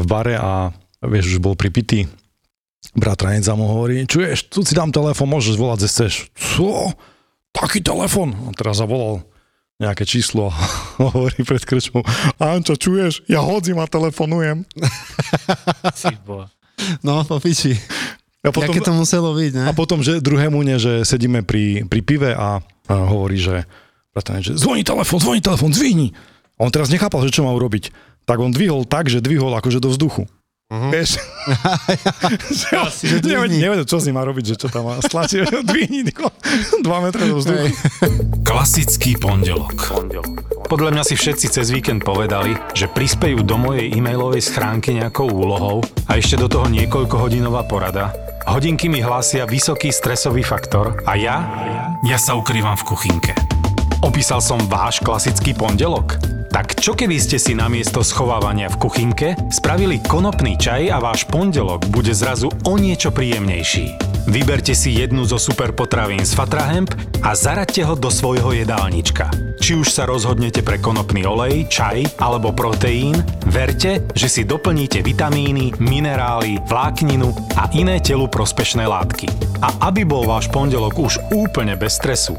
v 0.00 0.04
bare 0.08 0.40
a 0.40 0.72
vieš, 1.04 1.36
už 1.36 1.44
bol 1.44 1.52
pripitý. 1.52 2.08
Bratranec 2.96 3.44
za 3.44 3.52
mu 3.52 3.68
hovorí, 3.68 4.08
čuješ, 4.08 4.48
tu 4.48 4.64
si 4.64 4.72
dám 4.72 4.88
telefón, 4.88 5.28
môžeš 5.36 5.60
volať, 5.60 5.84
že 5.84 5.88
chceš. 5.92 6.12
Co? 6.32 6.96
Taký 7.52 7.84
telefón? 7.84 8.32
A 8.48 8.56
teraz 8.56 8.80
zavolal 8.80 9.20
nejaké 9.76 10.08
číslo 10.08 10.48
a 10.48 10.56
hovorí 11.04 11.44
pred 11.44 11.62
krčmou, 11.62 12.02
Ančo, 12.40 12.76
čuješ, 12.76 13.28
ja 13.28 13.44
hodzím 13.44 13.80
a 13.80 13.86
telefonujem. 13.88 14.64
No, 17.00 17.24
po 17.24 17.40
piči. 17.40 17.76
A 18.46 18.54
potom, 18.54 18.70
Jaké 18.70 18.84
to 18.84 18.94
muselo 18.94 19.34
byť, 19.34 19.52
ne? 19.58 19.64
A 19.66 19.72
potom, 19.74 20.06
že 20.06 20.22
druhému 20.22 20.62
ne, 20.62 20.78
že 20.78 21.02
sedíme 21.02 21.42
pri, 21.42 21.82
pri 21.90 22.00
pive 22.04 22.30
a, 22.30 22.62
a 22.62 22.94
hovorí, 22.94 23.42
že, 23.42 23.66
bratranec, 24.14 24.54
že 24.54 24.54
zvoní 24.54 24.86
telefon, 24.86 25.18
zvoní 25.18 25.42
telefon, 25.42 25.74
zvihni. 25.74 26.14
A 26.54 26.64
on 26.64 26.70
teraz 26.70 26.86
nechápal, 26.88 27.26
že 27.26 27.34
čo 27.34 27.42
má 27.42 27.50
urobiť. 27.50 27.90
Tak 28.22 28.38
on 28.38 28.54
dvihol 28.54 28.86
tak, 28.86 29.10
že 29.10 29.18
dvihol 29.18 29.50
akože 29.58 29.82
do 29.82 29.90
vzduchu. 29.90 30.30
Uh-huh. 30.66 30.90
Vieš? 30.90 31.22
že, 32.58 32.68
on, 32.74 32.90
že 32.90 33.22
nevie, 33.22 33.54
nevie, 33.54 33.86
čo 33.86 34.02
s 34.02 34.10
ním 34.10 34.18
má 34.18 34.26
robiť, 34.26 34.44
že 34.50 34.56
čo 34.58 34.66
tam 34.66 34.90
má 34.90 34.98
stlačiť. 34.98 35.46
Dvihni, 35.70 36.02
Niko, 36.02 36.26
dva 36.82 36.98
metre 36.98 37.22
do 37.30 37.38
vzduchu. 37.38 37.70
Klasický 38.42 39.14
pondelok. 39.14 39.78
Podľa 40.66 40.90
mňa 40.90 41.02
si 41.06 41.14
všetci 41.14 41.46
cez 41.54 41.70
víkend 41.70 42.02
povedali, 42.02 42.58
že 42.74 42.90
prispejú 42.90 43.46
do 43.46 43.54
mojej 43.54 43.94
e-mailovej 43.94 44.42
schránky 44.42 44.98
nejakou 44.98 45.30
úlohou 45.30 45.86
a 46.10 46.18
ešte 46.18 46.34
do 46.34 46.50
toho 46.50 46.66
niekoľkohodinová 46.66 47.62
porada. 47.70 48.10
Hodinky 48.50 48.90
mi 48.90 48.98
hlásia 48.98 49.46
vysoký 49.46 49.94
stresový 49.94 50.42
faktor 50.42 50.98
a 51.06 51.14
ja? 51.14 51.36
Ja 52.02 52.18
sa 52.18 52.34
ukrývam 52.34 52.74
v 52.74 52.86
kuchynke. 52.90 53.34
Opísal 54.04 54.44
som 54.44 54.60
váš 54.68 55.00
klasický 55.00 55.56
pondelok? 55.56 56.20
Tak 56.52 56.76
čo 56.76 56.92
keby 56.92 57.16
ste 57.16 57.40
si 57.40 57.56
namiesto 57.56 58.04
schovávania 58.04 58.68
v 58.68 58.80
kuchynke 58.80 59.28
spravili 59.48 60.00
konopný 60.04 60.56
čaj 60.60 60.92
a 60.92 61.00
váš 61.00 61.24
pondelok 61.28 61.88
bude 61.88 62.12
zrazu 62.12 62.52
o 62.68 62.76
niečo 62.76 63.08
príjemnejší? 63.12 63.96
Vyberte 64.28 64.76
si 64.76 65.00
jednu 65.00 65.24
zo 65.24 65.40
super 65.40 65.72
potravín 65.72 66.24
z 66.24 66.34
Fatrahemp 66.34 66.92
a 67.24 67.32
zaraďte 67.32 67.86
ho 67.86 67.94
do 67.96 68.12
svojho 68.12 68.52
jedálnička. 68.52 69.30
Či 69.56 69.80
už 69.80 69.88
sa 69.88 70.04
rozhodnete 70.04 70.60
pre 70.60 70.76
konopný 70.76 71.24
olej, 71.24 71.64
čaj 71.70 72.20
alebo 72.20 72.52
proteín, 72.52 73.16
verte, 73.48 74.04
že 74.12 74.28
si 74.28 74.42
doplníte 74.44 75.00
vitamíny, 75.00 75.78
minerály, 75.80 76.60
vlákninu 76.68 77.32
a 77.56 77.70
iné 77.72 78.02
telu 78.02 78.28
prospešné 78.28 78.84
látky. 78.84 79.30
A 79.64 79.88
aby 79.88 80.04
bol 80.04 80.28
váš 80.28 80.52
pondelok 80.52 80.98
už 81.00 81.22
úplne 81.32 81.78
bez 81.78 81.96
stresu, 81.96 82.36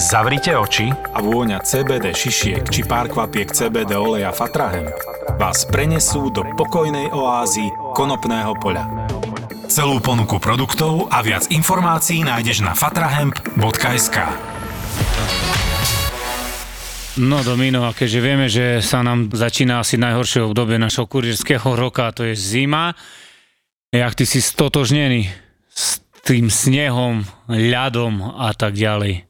Zavrite 0.00 0.56
oči 0.56 0.88
a 0.88 1.20
vôňa 1.20 1.60
CBD 1.60 2.16
šišiek 2.16 2.72
či 2.72 2.88
pár 2.88 3.12
kvapiek 3.12 3.52
CBD 3.52 4.00
oleja 4.00 4.32
Fatrahem 4.32 4.88
vás 5.36 5.68
prenesú 5.68 6.32
do 6.32 6.40
pokojnej 6.56 7.12
oázy 7.12 7.68
konopného 7.92 8.56
poľa. 8.56 8.88
Celú 9.68 10.00
ponuku 10.00 10.40
produktov 10.40 11.04
a 11.12 11.20
viac 11.20 11.52
informácií 11.52 12.24
nájdeš 12.24 12.64
na 12.64 12.72
fatrahemp.sk 12.72 14.16
No 17.20 17.44
Domino, 17.44 17.84
a 17.84 17.92
keďže 17.92 18.20
vieme, 18.24 18.48
že 18.48 18.80
sa 18.80 19.04
nám 19.04 19.28
začína 19.36 19.84
asi 19.84 20.00
najhoršie 20.00 20.48
obdobie 20.48 20.80
našho 20.80 21.04
kurierského 21.04 21.76
roka, 21.76 22.08
to 22.16 22.24
je 22.24 22.32
zima, 22.32 22.96
jak 23.92 24.16
ty 24.16 24.24
si 24.24 24.40
stotožnený 24.40 25.28
s 25.68 26.00
tým 26.24 26.48
snehom, 26.48 27.28
ľadom 27.52 28.40
a 28.40 28.56
tak 28.56 28.80
ďalej. 28.80 29.29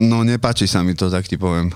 No 0.00 0.20
nepáči 0.22 0.64
sa 0.64 0.80
mi 0.80 0.92
to, 0.92 1.06
tak 1.06 1.24
ti 1.24 1.36
poviem. 1.36 1.70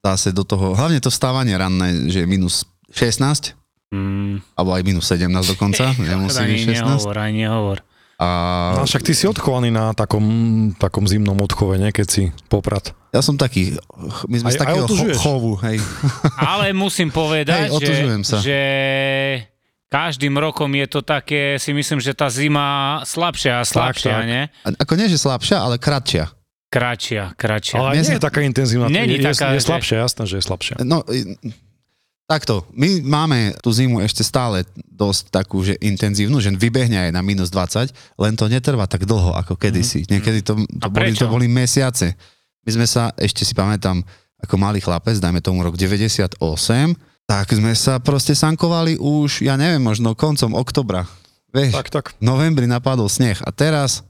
Zase 0.00 0.32
do 0.32 0.42
toho, 0.42 0.72
hlavne 0.72 0.96
to 0.96 1.08
vstávanie 1.08 1.52
ranné, 1.54 2.08
že 2.08 2.24
je 2.24 2.28
minus 2.28 2.64
16, 2.90 3.56
Mm, 3.90 4.38
alebo 4.54 4.70
aj 4.70 4.86
minus 4.86 5.10
17 5.10 5.26
dokonca, 5.50 5.90
nemusí 5.98 6.38
byť 6.38 6.46
ani 6.46 6.58
16. 6.62 6.78
nehovor, 6.78 7.14
ani 7.18 7.34
nehovor. 7.36 7.78
A 8.16 8.26
No 8.72 8.86
však 8.86 9.02
ty 9.02 9.12
si 9.12 9.26
odchovaný 9.26 9.68
na 9.68 9.90
takom, 9.90 10.22
takom 10.78 11.02
zimnom 11.02 11.34
odchove, 11.34 11.74
nie? 11.74 11.90
Keď 11.90 12.06
si 12.06 12.22
poprat. 12.46 12.94
ja 13.10 13.18
som 13.18 13.34
taký, 13.34 13.74
my 14.30 14.36
sme 14.38 14.46
Aj- 14.46 14.54
z 14.54 14.56
aj 14.56 14.62
takého 14.62 14.86
cho- 14.86 15.18
chovu, 15.18 15.52
hej. 15.66 15.82
Ale 16.54 16.70
musím 16.70 17.10
povedať, 17.10 17.66
Hej, 17.68 17.82
že, 17.82 17.94
sa. 18.22 18.38
že 18.38 18.60
každým 19.88 20.38
rokom 20.38 20.70
je 20.70 20.86
to 20.86 21.02
také, 21.02 21.58
si 21.58 21.74
myslím, 21.74 21.98
že 21.98 22.14
tá 22.14 22.30
zima 22.30 23.02
slabšia 23.02 23.58
a 23.58 23.64
slabšia, 23.64 24.14
tak. 24.14 24.24
nie? 24.24 24.42
A- 24.62 24.78
Ako 24.78 24.94
nie, 24.94 25.10
že 25.10 25.18
slabšia, 25.18 25.58
ale 25.58 25.76
kratšia. 25.76 26.30
Kratšia, 26.70 27.34
kratšia. 27.34 27.76
Ale 27.76 27.98
nie 27.98 28.14
je 28.14 28.22
taká 28.22 28.46
intenzívna. 28.46 28.86
Není 28.86 29.18
je, 29.18 29.26
taká, 29.26 29.52
je, 29.52 29.58
je 29.58 29.60
že- 29.60 29.68
slabšia, 29.68 29.96
jasné, 30.06 30.22
že 30.24 30.34
je 30.38 30.44
slabšia. 30.46 30.74
No, 30.86 31.02
takto, 32.30 32.62
my 32.70 33.02
máme 33.02 33.58
tú 33.58 33.74
zimu 33.74 33.98
ešte 33.98 34.22
stále 34.22 34.62
dosť 34.78 35.34
takú, 35.34 35.66
že 35.66 35.74
intenzívnu, 35.82 36.38
že 36.38 36.54
vybehne 36.54 37.10
aj 37.10 37.10
na 37.10 37.26
minus 37.26 37.50
20, 37.50 37.90
len 37.90 38.32
to 38.38 38.46
netrvá 38.46 38.86
tak 38.86 39.02
dlho 39.02 39.34
ako 39.34 39.58
kedysi. 39.58 40.06
Niekedy 40.06 40.46
to, 40.46 40.54
to, 40.62 40.88
boli, 40.88 41.10
to 41.10 41.26
boli 41.26 41.50
mesiace. 41.50 42.14
My 42.62 42.70
sme 42.70 42.86
sa, 42.86 43.10
ešte 43.18 43.42
si 43.42 43.50
pamätám, 43.50 44.06
ako 44.38 44.54
malý 44.54 44.78
chlapec, 44.78 45.18
dajme 45.18 45.42
tomu 45.42 45.66
rok 45.66 45.74
98, 45.74 46.38
tak 47.26 47.46
sme 47.50 47.74
sa 47.74 47.98
proste 47.98 48.38
sankovali 48.38 48.94
už, 48.94 49.42
ja 49.42 49.58
neviem, 49.58 49.82
možno 49.82 50.14
koncom 50.14 50.54
oktobra. 50.54 51.10
Vieš, 51.50 51.74
Tak, 51.74 51.88
tak. 51.90 52.06
v 52.14 52.22
novembri 52.22 52.70
napadol 52.70 53.10
sneh 53.10 53.42
a 53.42 53.50
teraz, 53.50 54.06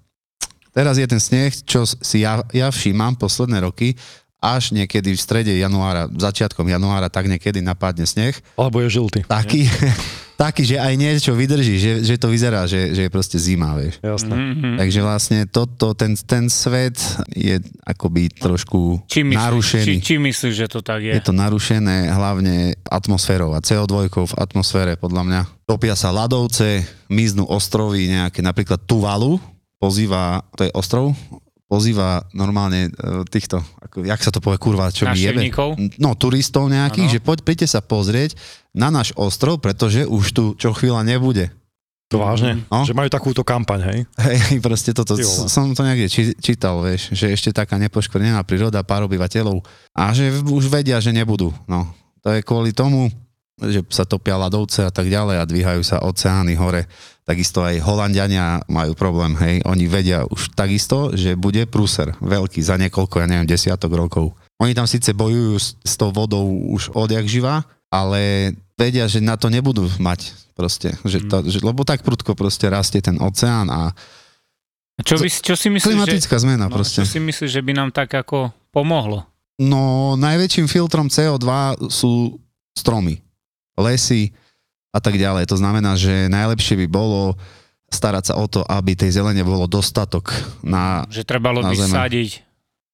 teraz 0.71 0.99
je 0.99 1.07
ten 1.07 1.21
sneh, 1.21 1.53
čo 1.67 1.85
si 1.87 2.23
ja, 2.23 2.43
ja 2.55 2.71
všímam 2.71 3.15
posledné 3.19 3.62
roky, 3.62 3.95
až 4.41 4.73
niekedy 4.73 5.12
v 5.12 5.21
strede 5.21 5.53
januára, 5.53 6.09
začiatkom 6.09 6.65
januára, 6.65 7.12
tak 7.12 7.29
niekedy 7.29 7.61
napadne 7.61 8.09
sneh. 8.09 8.33
Alebo 8.57 8.81
je 8.81 8.89
žltý. 8.89 9.21
Taký, 9.29 9.69
taký 10.43 10.65
že 10.65 10.81
aj 10.81 10.97
niečo 10.97 11.37
vydrží, 11.37 11.77
že, 11.77 11.93
že 12.00 12.17
to 12.17 12.33
vyzerá, 12.33 12.65
že, 12.65 12.97
že 12.97 13.05
je 13.07 13.11
proste 13.12 13.37
zima, 13.37 13.77
vieš. 13.77 14.00
Jasné. 14.00 14.33
Mhm. 14.33 14.81
Takže 14.81 15.00
vlastne 15.05 15.39
toto, 15.45 15.93
ten, 15.93 16.17
ten 16.17 16.49
svet 16.49 16.97
je 17.37 17.61
akoby 17.85 18.33
trošku 18.33 19.05
Či 19.05 19.29
myslíš, 19.29 19.37
narušený. 19.45 19.85
či, 19.85 19.95
či 20.00 20.15
myslíš, 20.17 20.55
že 20.57 20.67
to 20.73 20.81
tak 20.81 21.05
je? 21.05 21.12
Je 21.12 21.21
to 21.21 21.37
narušené 21.37 22.09
hlavne 22.09 22.73
atmosférou 22.89 23.53
a 23.53 23.61
CO2 23.61 24.09
v 24.09 24.35
atmosfére, 24.41 24.97
podľa 24.97 25.23
mňa. 25.29 25.41
Topia 25.69 25.93
sa 25.93 26.09
ľadovce, 26.09 26.83
miznú 27.12 27.45
ostrovy 27.45 28.09
nejaké, 28.09 28.41
napríklad 28.41 28.81
Tuvalu, 28.89 29.37
pozýva, 29.80 30.44
to 30.54 30.68
je 30.68 30.70
ostrov, 30.76 31.16
pozýva 31.66 32.26
normálne 32.37 32.90
e, 32.90 33.25
týchto, 33.30 33.64
ako, 33.80 34.04
jak 34.04 34.20
sa 34.20 34.34
to 34.34 34.42
povie, 34.44 34.60
kurva, 34.60 34.92
čo 34.92 35.08
mi 35.08 35.16
jebe? 35.16 35.49
No, 35.96 36.12
turistov 36.18 36.68
nejakých, 36.68 37.08
Áno. 37.08 37.14
že 37.16 37.25
poď, 37.25 37.38
príďte 37.46 37.68
sa 37.72 37.80
pozrieť 37.80 38.37
na 38.76 38.92
náš 38.92 39.16
ostrov, 39.16 39.62
pretože 39.62 40.04
už 40.04 40.25
tu 40.34 40.44
čo 40.58 40.76
chvíľa 40.76 41.06
nebude. 41.06 41.49
To 42.10 42.18
vážne? 42.18 42.66
No. 42.66 42.82
Že 42.82 42.99
majú 42.99 43.06
takúto 43.06 43.46
kampaň, 43.46 43.80
hej? 43.87 43.99
Hej, 44.18 44.58
proste 44.58 44.90
toto, 44.90 45.14
Ty 45.14 45.22
som 45.22 45.70
to 45.70 45.87
niekde 45.87 46.10
či, 46.10 46.34
čítal, 46.42 46.82
vieš, 46.82 47.14
že 47.14 47.30
ešte 47.30 47.54
taká 47.54 47.78
nepoškvrnená 47.78 48.42
príroda, 48.42 48.82
pár 48.82 49.06
obyvateľov 49.06 49.62
a 49.94 50.10
že 50.10 50.42
už 50.42 50.66
vedia, 50.66 50.99
že 50.99 51.14
nebudú. 51.14 51.54
No, 51.70 51.87
to 52.26 52.34
je 52.34 52.42
kvôli 52.42 52.75
tomu, 52.75 53.14
že 53.69 53.85
sa 53.93 54.09
topia 54.09 54.40
ľadovce 54.40 54.88
a 54.88 54.93
tak 54.93 55.12
ďalej 55.12 55.37
a 55.40 55.49
dvíhajú 55.49 55.83
sa 55.85 56.02
oceány 56.02 56.57
hore. 56.57 56.88
Takisto 57.29 57.62
aj 57.62 57.79
Holandiania 57.85 58.64
majú 58.67 58.97
problém, 58.97 59.37
hej, 59.38 59.55
oni 59.62 59.85
vedia 59.87 60.26
už 60.26 60.57
takisto, 60.57 61.14
že 61.14 61.38
bude 61.38 61.62
prúser 61.69 62.17
veľký 62.19 62.59
za 62.59 62.75
niekoľko, 62.81 63.23
ja 63.23 63.26
neviem, 63.31 63.47
desiatok 63.47 63.93
rokov. 63.95 64.35
Oni 64.59 64.75
tam 64.75 64.88
síce 64.88 65.14
bojujú 65.14 65.55
s, 65.57 65.79
s 65.81 65.95
tou 65.95 66.11
vodou 66.11 66.45
už 66.75 66.90
odjak 66.93 67.25
živa, 67.31 67.62
ale 67.93 68.52
vedia, 68.75 69.05
že 69.07 69.21
na 69.21 69.37
to 69.37 69.52
nebudú 69.52 69.87
mať 70.00 70.33
proste, 70.55 70.93
že 71.05 71.25
to, 71.25 71.45
že, 71.49 71.64
lebo 71.64 71.85
tak 71.88 72.05
prudko 72.05 72.37
proste 72.37 72.69
rastie 72.69 73.00
ten 73.00 73.17
oceán 73.17 73.69
a 73.69 73.97
Čo, 75.00 75.17
by, 75.17 75.29
čo 75.33 75.55
si 75.57 75.73
myslíš, 75.73 75.88
že, 75.88 75.97
klimatická 75.97 76.37
zmena 76.37 76.69
no, 76.69 76.75
proste. 76.76 77.00
čo 77.00 77.09
si 77.09 77.21
myslíš, 77.21 77.50
že 77.57 77.62
by 77.64 77.73
nám 77.73 77.88
tak 77.88 78.12
ako 78.12 78.52
pomohlo? 78.69 79.25
No, 79.61 80.17
najväčším 80.17 80.69
filtrom 80.69 81.09
CO2 81.09 81.49
sú 81.93 82.40
stromy, 82.73 83.21
lesy 83.77 84.35
a 84.91 84.99
tak 84.99 85.15
ďalej. 85.15 85.47
To 85.47 85.57
znamená, 85.57 85.95
že 85.95 86.27
najlepšie 86.27 86.75
by 86.81 86.87
bolo 86.87 87.39
starať 87.91 88.31
sa 88.31 88.35
o 88.39 88.47
to, 88.47 88.62
aby 88.65 88.95
tej 88.95 89.19
zelene 89.19 89.43
bolo 89.43 89.67
dostatok 89.67 90.31
na 90.62 91.03
Že 91.11 91.23
trebalo 91.27 91.62
Na 91.62 91.71
by 91.71 91.77
zeme. 91.77 91.95
sadiť 91.95 92.31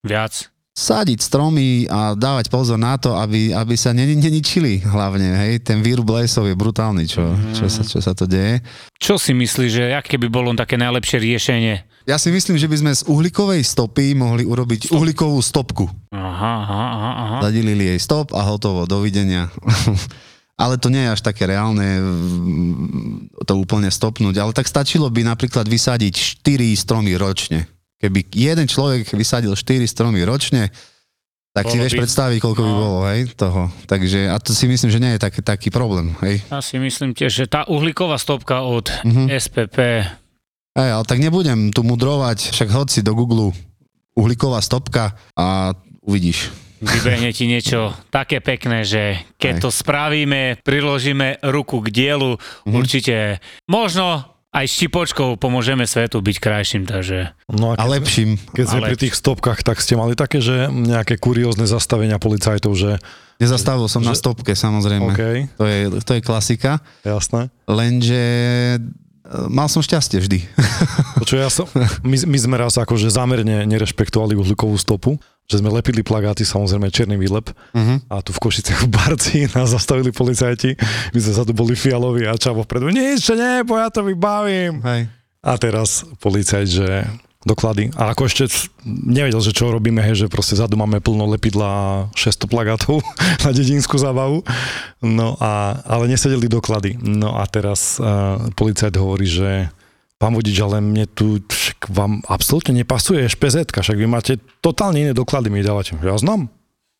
viac? 0.02 0.48
sádiť 0.76 1.24
stromy 1.24 1.88
a 1.88 2.12
dávať 2.12 2.52
pozor 2.52 2.76
na 2.76 3.00
to, 3.00 3.16
aby, 3.16 3.48
aby 3.48 3.72
sa 3.80 3.96
nen- 3.96 4.20
neničili 4.20 4.84
hlavne. 4.84 5.24
Hej? 5.24 5.64
Ten 5.64 5.80
výrub 5.80 6.04
lesov 6.12 6.44
je 6.44 6.52
brutálny, 6.52 7.08
čo, 7.08 7.24
čo, 7.56 7.64
sa, 7.64 7.80
čo 7.80 7.96
sa 7.96 8.12
to 8.12 8.28
deje. 8.28 8.60
Čo 9.00 9.16
si 9.16 9.32
myslíš, 9.32 9.70
že 9.72 9.84
aké 9.96 10.20
by 10.20 10.28
bolo 10.28 10.52
také 10.52 10.76
najlepšie 10.76 11.16
riešenie? 11.16 11.74
Ja 12.04 12.20
si 12.20 12.28
myslím, 12.28 12.60
že 12.60 12.68
by 12.68 12.76
sme 12.76 12.92
z 12.92 13.08
uhlíkovej 13.08 13.64
stopy 13.64 14.12
mohli 14.12 14.44
urobiť 14.44 14.92
uhlíkovú 14.92 15.40
stopku. 15.40 15.88
Aha, 16.12 16.52
aha, 16.60 16.84
aha, 16.86 17.10
aha. 17.16 17.36
Zadilili 17.40 17.96
jej 17.96 17.98
stop 17.98 18.36
a 18.36 18.44
hotovo, 18.44 18.84
dovidenia. 18.84 19.48
ale 20.56 20.76
to 20.76 20.88
nie 20.88 21.00
je 21.00 21.12
až 21.12 21.20
také 21.20 21.44
reálne 21.44 22.00
mm, 22.00 23.44
to 23.44 23.52
úplne 23.54 23.86
stopnúť. 23.86 24.36
Ale 24.36 24.52
tak 24.52 24.64
stačilo 24.64 25.06
by 25.06 25.22
napríklad 25.22 25.64
vysadiť 25.64 26.40
4 26.40 26.50
stromy 26.74 27.12
ročne. 27.14 27.68
Keby 27.96 28.28
jeden 28.28 28.64
človek 28.64 29.12
vysadil 29.12 29.52
4 29.52 29.62
stromy 29.84 30.20
ročne, 30.22 30.68
tak 31.52 31.68
si 31.68 31.76
vieš 31.76 31.96
by- 31.96 32.00
predstaviť, 32.02 32.38
koľko 32.38 32.60
by 32.60 32.68
no. 32.68 32.76
bolo, 32.78 32.98
hej, 33.08 33.32
toho. 33.32 33.72
Takže, 33.84 34.28
a 34.28 34.36
to 34.36 34.52
si 34.52 34.64
myslím, 34.64 34.92
že 34.92 35.00
nie 35.00 35.16
je 35.16 35.20
taký, 35.22 35.40
taký 35.40 35.68
problém, 35.68 36.12
hej. 36.20 36.44
Ja 36.46 36.60
si 36.60 36.76
myslím 36.76 37.12
tiež, 37.12 37.32
že 37.32 37.46
tá 37.46 37.64
uhlíková 37.64 38.16
stopka 38.16 38.60
od 38.60 38.92
Mhm. 39.02 39.32
SPP, 39.32 39.76
Hej, 40.76 40.90
ale 40.92 41.04
tak 41.04 41.16
nebudem 41.16 41.72
tu 41.72 41.80
mudrovať, 41.80 42.52
však 42.52 42.68
hoď 42.68 42.88
si 42.90 43.00
do 43.00 43.16
Google 43.16 43.56
uhlíková 44.12 44.60
stopka 44.60 45.16
a 45.32 45.72
uvidíš. 46.04 46.52
Vybehne 46.78 47.30
ti 47.30 47.44
niečo 47.44 47.92
také 48.08 48.38
pekné, 48.38 48.82
že 48.82 49.02
keď 49.34 49.54
Hej. 49.54 49.62
to 49.62 49.70
spravíme, 49.70 50.42
priložíme 50.60 51.40
ruku 51.42 51.80
k 51.80 51.88
dielu, 51.88 52.36
Mhm. 52.64 52.72
určite 52.72 53.16
možno 53.66 54.22
aj 54.48 54.64
štipočkou 54.66 55.36
pomôžeme 55.36 55.84
svetu 55.84 56.18
byť 56.18 56.36
krajším, 56.38 56.84
takže 56.84 57.36
No 57.50 57.70
a 57.70 57.74
A 57.74 57.84
keď, 57.84 57.92
lepším. 57.92 58.30
keď 58.50 58.64
sme 58.66 58.80
ale- 58.80 58.88
pri 58.88 58.98
tých 58.98 59.14
stopkách, 59.14 59.60
tak 59.60 59.76
ste 59.76 59.94
mali 59.94 60.12
také, 60.12 60.38
že 60.38 60.66
nejaké 60.66 61.16
kuriózne 61.16 61.64
zastavenia 61.64 62.16
policajtov, 62.16 62.72
že 62.72 62.92
Nezastavil 63.36 63.84
som 63.84 64.00
na 64.00 64.16
Že- 64.16 64.20
stopke, 64.22 64.56
samozrejme. 64.56 65.12
OK, 65.12 65.20
To, 65.54 65.64
je, 65.64 65.80
to 66.00 66.10
je 66.10 66.22
klasika. 66.22 66.80
jasné. 67.04 67.52
Lenže 67.68 68.22
e, 68.72 68.78
mal 69.46 69.68
som 69.68 69.84
šťastie 69.84 70.16
vždy. 70.18 70.40
Počuj, 71.16 71.38
ja 71.38 71.50
som, 71.50 71.68
my, 72.00 72.16
my 72.24 72.38
sme 72.38 72.56
raz 72.56 72.72
akože 72.74 73.08
zámerne 73.08 73.66
nerešpektovali 73.66 74.32
uhlíkovú 74.32 74.72
stopu, 74.74 75.20
že 75.46 75.62
sme 75.62 75.70
lepili 75.70 76.02
plagáty, 76.02 76.42
samozrejme 76.42 76.90
černý 76.90 77.16
výlep 77.18 77.48
Uh-huh. 77.76 78.00
a 78.10 78.24
tu 78.24 78.34
v 78.34 78.42
Košiciach 78.42 78.84
v 78.84 78.90
Barci 78.90 79.38
nás 79.54 79.70
zastavili 79.70 80.10
policajti, 80.10 80.74
my 81.14 81.18
sme 81.22 81.32
sa 81.32 81.44
tu 81.46 81.54
boli 81.54 81.78
fialoví 81.78 82.26
a 82.26 82.34
čavo 82.34 82.66
vpredu, 82.66 82.90
nič, 82.90 83.30
nie, 83.32 83.62
bo 83.62 83.78
ja 83.78 83.92
to 83.92 84.02
vybavím. 84.02 84.82
Hej. 84.82 85.06
A 85.46 85.50
teraz 85.60 86.02
policajt, 86.18 86.66
že 86.66 86.88
doklady. 87.46 87.94
A 87.94 88.10
ako 88.10 88.26
ešte 88.26 88.50
nevedel, 88.82 89.38
že 89.38 89.54
čo 89.54 89.70
robíme, 89.70 90.02
hej, 90.02 90.26
že 90.26 90.32
proste 90.32 90.58
zadu 90.58 90.74
máme 90.74 90.98
plno 90.98 91.30
lepidla 91.30 91.66
a 91.70 91.86
600 92.18 92.50
plagátov 92.50 92.98
na 93.46 93.54
dedinskú 93.54 93.94
zábavu. 93.96 94.42
No 94.98 95.38
a, 95.38 95.78
ale 95.86 96.10
nesedeli 96.10 96.50
doklady. 96.50 96.98
No 96.98 97.38
a 97.38 97.46
teraz 97.46 98.02
uh, 98.02 98.50
policajt 98.58 98.98
hovorí, 98.98 99.30
že 99.30 99.70
pán 100.16 100.32
vodič, 100.32 100.56
ale 100.60 100.80
mne 100.80 101.04
tu 101.08 101.40
však 101.44 101.92
vám 101.92 102.24
absolútne 102.26 102.80
nepasuje 102.80 103.28
špz 103.28 103.68
však 103.68 103.96
vy 103.96 104.06
máte 104.08 104.32
totálne 104.64 105.00
iné 105.00 105.12
doklady, 105.12 105.52
mi 105.52 105.60
dávate. 105.60 105.96
Ja 106.00 106.16
znam. 106.16 106.48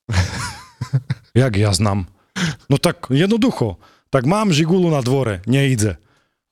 Jak 1.36 1.52
ja 1.56 1.72
znam? 1.72 2.08
No 2.68 2.76
tak 2.80 3.08
jednoducho. 3.12 3.76
Tak 4.08 4.24
mám 4.24 4.52
žigulu 4.52 4.88
na 4.88 5.02
dvore, 5.02 5.42
neíde. 5.44 5.98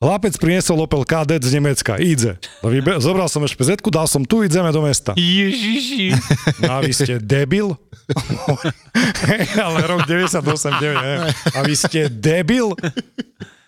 Chlapec 0.03 0.35
priniesol 0.37 0.85
Opel 0.85 1.07
Kadett 1.07 1.41
z 1.41 1.55
Nemecka, 1.55 1.95
ide. 1.97 2.37
No 2.61 2.67
vybe- 2.69 2.99
Zobral 2.99 3.31
som 3.31 3.47
špz 3.47 3.79
dal 3.89 4.05
som 4.05 4.27
tu, 4.27 4.43
ideme 4.43 4.69
do 4.69 4.83
mesta. 4.83 5.15
Ježiši. 5.15 6.13
No 6.61 6.77
a 6.77 6.79
vy 6.83 6.91
ste 6.91 7.17
debil? 7.17 7.73
ale 9.65 9.79
rok 9.87 10.05
98, 10.05 10.45
9, 10.45 10.99
neviem. 10.99 11.23
A 11.55 11.59
vy 11.63 11.73
ste 11.73 12.11
debil? 12.11 12.75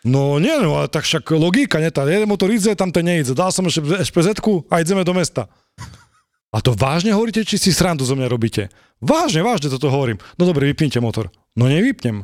No 0.08 0.40
nie, 0.40 0.56
no 0.64 0.80
ale 0.80 0.88
tak 0.88 1.04
však 1.04 1.36
logika, 1.36 1.84
nie? 1.84 1.92
Tá 1.92 2.08
jeden 2.08 2.32
motor 2.32 2.48
ide, 2.48 2.72
tam 2.80 2.96
ten 2.96 3.04
neíde. 3.04 3.36
Dal 3.36 3.52
som 3.52 3.68
špz 3.68 4.40
a 4.72 4.76
ideme 4.80 5.04
do 5.04 5.12
mesta. 5.12 5.52
A 6.56 6.64
to 6.64 6.72
vážne 6.72 7.12
hovoríte, 7.12 7.44
či 7.44 7.60
si 7.60 7.76
srandu 7.76 8.08
zo 8.08 8.16
mňa 8.16 8.32
robíte? 8.32 8.72
Vážne, 9.04 9.44
vážne 9.44 9.68
toto 9.68 9.92
hovorím. 9.92 10.18
No 10.40 10.48
dobre, 10.48 10.72
vypnite 10.72 11.04
motor. 11.04 11.28
No 11.60 11.68
nevypnem. 11.68 12.24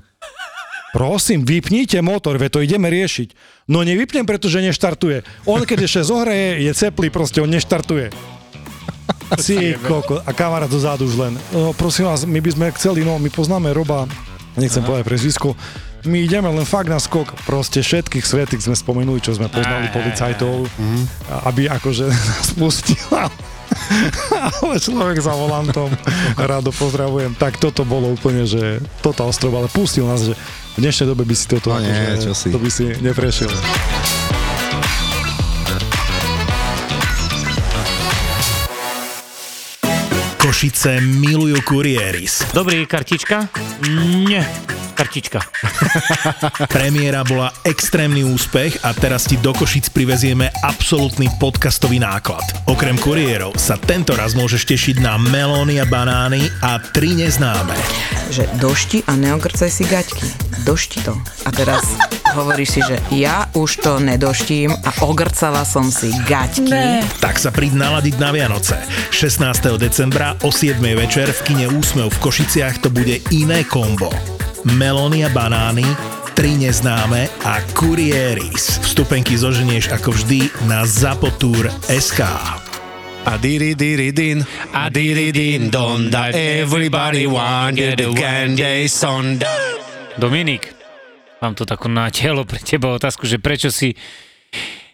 Prosím, 0.95 1.43
vypnite 1.43 1.99
motor, 2.05 2.39
veď 2.39 2.49
to 2.53 2.59
ideme 2.63 2.87
riešiť. 2.87 3.35
No 3.67 3.83
nevypnem, 3.83 4.23
pretože 4.23 4.63
neštartuje. 4.63 5.27
On 5.43 5.59
keď 5.65 5.89
ešte 5.89 6.07
zohreje, 6.07 6.63
je 6.63 6.71
ceplý, 6.71 7.11
proste 7.11 7.43
on 7.43 7.51
neštartuje. 7.51 8.13
Si 9.33 9.73
koko. 9.81 10.21
A 10.21 10.29
kamarát 10.29 10.69
dozadu 10.69 11.09
už 11.09 11.17
len. 11.17 11.33
No, 11.49 11.73
prosím 11.73 12.05
vás, 12.05 12.21
my 12.21 12.37
by 12.37 12.49
sme 12.53 12.65
chceli, 12.77 13.01
no 13.01 13.17
my 13.17 13.33
poznáme 13.33 13.73
Roba, 13.73 14.05
nechcem 14.53 14.85
povedať 14.85 15.09
prezvisko, 15.09 15.57
my 16.03 16.17
ideme 16.19 16.45
len 16.45 16.63
fakt 16.63 16.87
na 16.87 16.97
skok. 16.97 17.31
Proste 17.43 17.79
všetkých 17.79 18.21
svetých 18.21 18.61
sme 18.61 18.73
spomenuli, 18.73 19.19
čo 19.19 19.31
sme 19.31 19.47
poznali 19.47 19.87
policajtov, 19.89 20.67
a- 21.25 21.47
aby 21.47 21.67
akože 21.67 22.05
nás 22.11 22.47
pustila. 22.51 23.31
Ale 24.59 24.77
človek 24.77 25.17
za 25.17 25.33
volantom, 25.33 25.89
rádo 26.35 26.69
pozdravujem. 26.69 27.33
Tak 27.33 27.57
toto 27.57 27.83
bolo 27.83 28.09
úplne, 28.09 28.43
že 28.43 28.61
total 28.99 29.31
strop, 29.31 29.55
ale 29.55 29.67
pustil 29.67 30.03
nás, 30.03 30.23
že 30.23 30.35
v 30.73 30.79
dnešnej 30.79 31.07
dobe 31.07 31.23
by 31.23 31.33
si 31.33 31.45
toto 31.47 31.69
No 31.69 31.79
nie, 31.79 31.89
akože, 31.89 32.21
čo 32.21 32.33
si. 32.33 32.47
to 32.49 32.59
by 32.59 32.69
si 32.69 32.85
neprešiel. 32.99 33.51
Košice 40.35 40.99
milujú 40.99 41.63
kurieris. 41.63 42.43
Dobrý, 42.51 42.83
kartička? 42.83 43.47
Nie, 43.87 44.43
kartička. 44.93 45.41
Premiéra 46.75 47.25
bola 47.25 47.49
extrémny 47.65 48.21
úspech 48.23 48.85
a 48.85 48.93
teraz 48.93 49.25
ti 49.25 49.35
do 49.41 49.51
Košic 49.51 49.89
privezieme 49.91 50.53
absolútny 50.61 51.27
podcastový 51.41 51.97
náklad. 51.97 52.45
Okrem 52.69 52.95
kuriérov 53.01 53.57
sa 53.57 53.75
tento 53.75 54.13
raz 54.13 54.37
môžeš 54.37 54.69
tešiť 54.69 54.95
na 55.01 55.17
melóny 55.17 55.81
a 55.81 55.85
banány 55.89 56.45
a 56.61 56.77
tri 56.79 57.17
neznáme. 57.17 57.73
že 58.29 58.49
došti 58.57 59.05
a 59.09 59.13
neogrcaj 59.17 59.69
si 59.69 59.83
gaťky. 59.85 60.25
Došti 60.63 61.03
to. 61.03 61.13
A 61.45 61.49
teraz 61.51 61.83
hovoríš 62.37 62.79
si, 62.79 62.81
že 62.81 62.97
ja 63.13 63.51
už 63.53 63.83
to 63.83 64.01
nedoštím 64.01 64.73
a 64.73 64.89
ogrcala 65.05 65.61
som 65.67 65.89
si 65.89 66.09
gaťky. 66.25 67.03
Tak 67.21 67.37
sa 67.37 67.53
príď 67.53 67.77
naladiť 67.77 68.15
na 68.17 68.33
Vianoce. 68.33 68.79
16. 69.13 69.77
decembra 69.77 70.33
o 70.41 70.49
7. 70.49 70.79
večer 70.97 71.29
v 71.29 71.41
kine 71.45 71.67
Úsmev 71.69 72.09
v 72.09 72.21
Košiciach 72.21 72.81
to 72.81 72.89
bude 72.89 73.21
iné 73.29 73.61
kombo. 73.67 74.32
Melóny 74.63 75.27
a 75.27 75.29
banány, 75.29 75.83
tri 76.39 76.55
neznáme 76.55 77.27
a 77.43 77.59
kurieris. 77.75 78.79
Vstupenky 78.79 79.35
zoženieš 79.35 79.91
ako 79.91 80.15
vždy 80.15 80.47
na 80.71 80.87
zapotúr.sk. 80.87 82.23
A 83.27 83.31
diri 83.43 83.75
diri 83.75 84.15
din, 84.15 84.39
A 84.71 84.87
diri 84.87 85.35
din 85.35 85.67
don 85.67 86.07
da 86.07 86.31
everybody 86.31 87.27
want 87.27 87.75
the 87.75 88.07
candy 88.15 88.87
son. 88.87 89.43
Dominik, 90.15 90.71
mám 91.43 91.59
tu 91.59 91.67
takú 91.67 91.91
na 91.91 92.07
telo 92.07 92.47
pre 92.47 92.63
teba 92.63 92.95
otázku, 92.95 93.27
že 93.27 93.43
prečo 93.43 93.67
si 93.67 93.91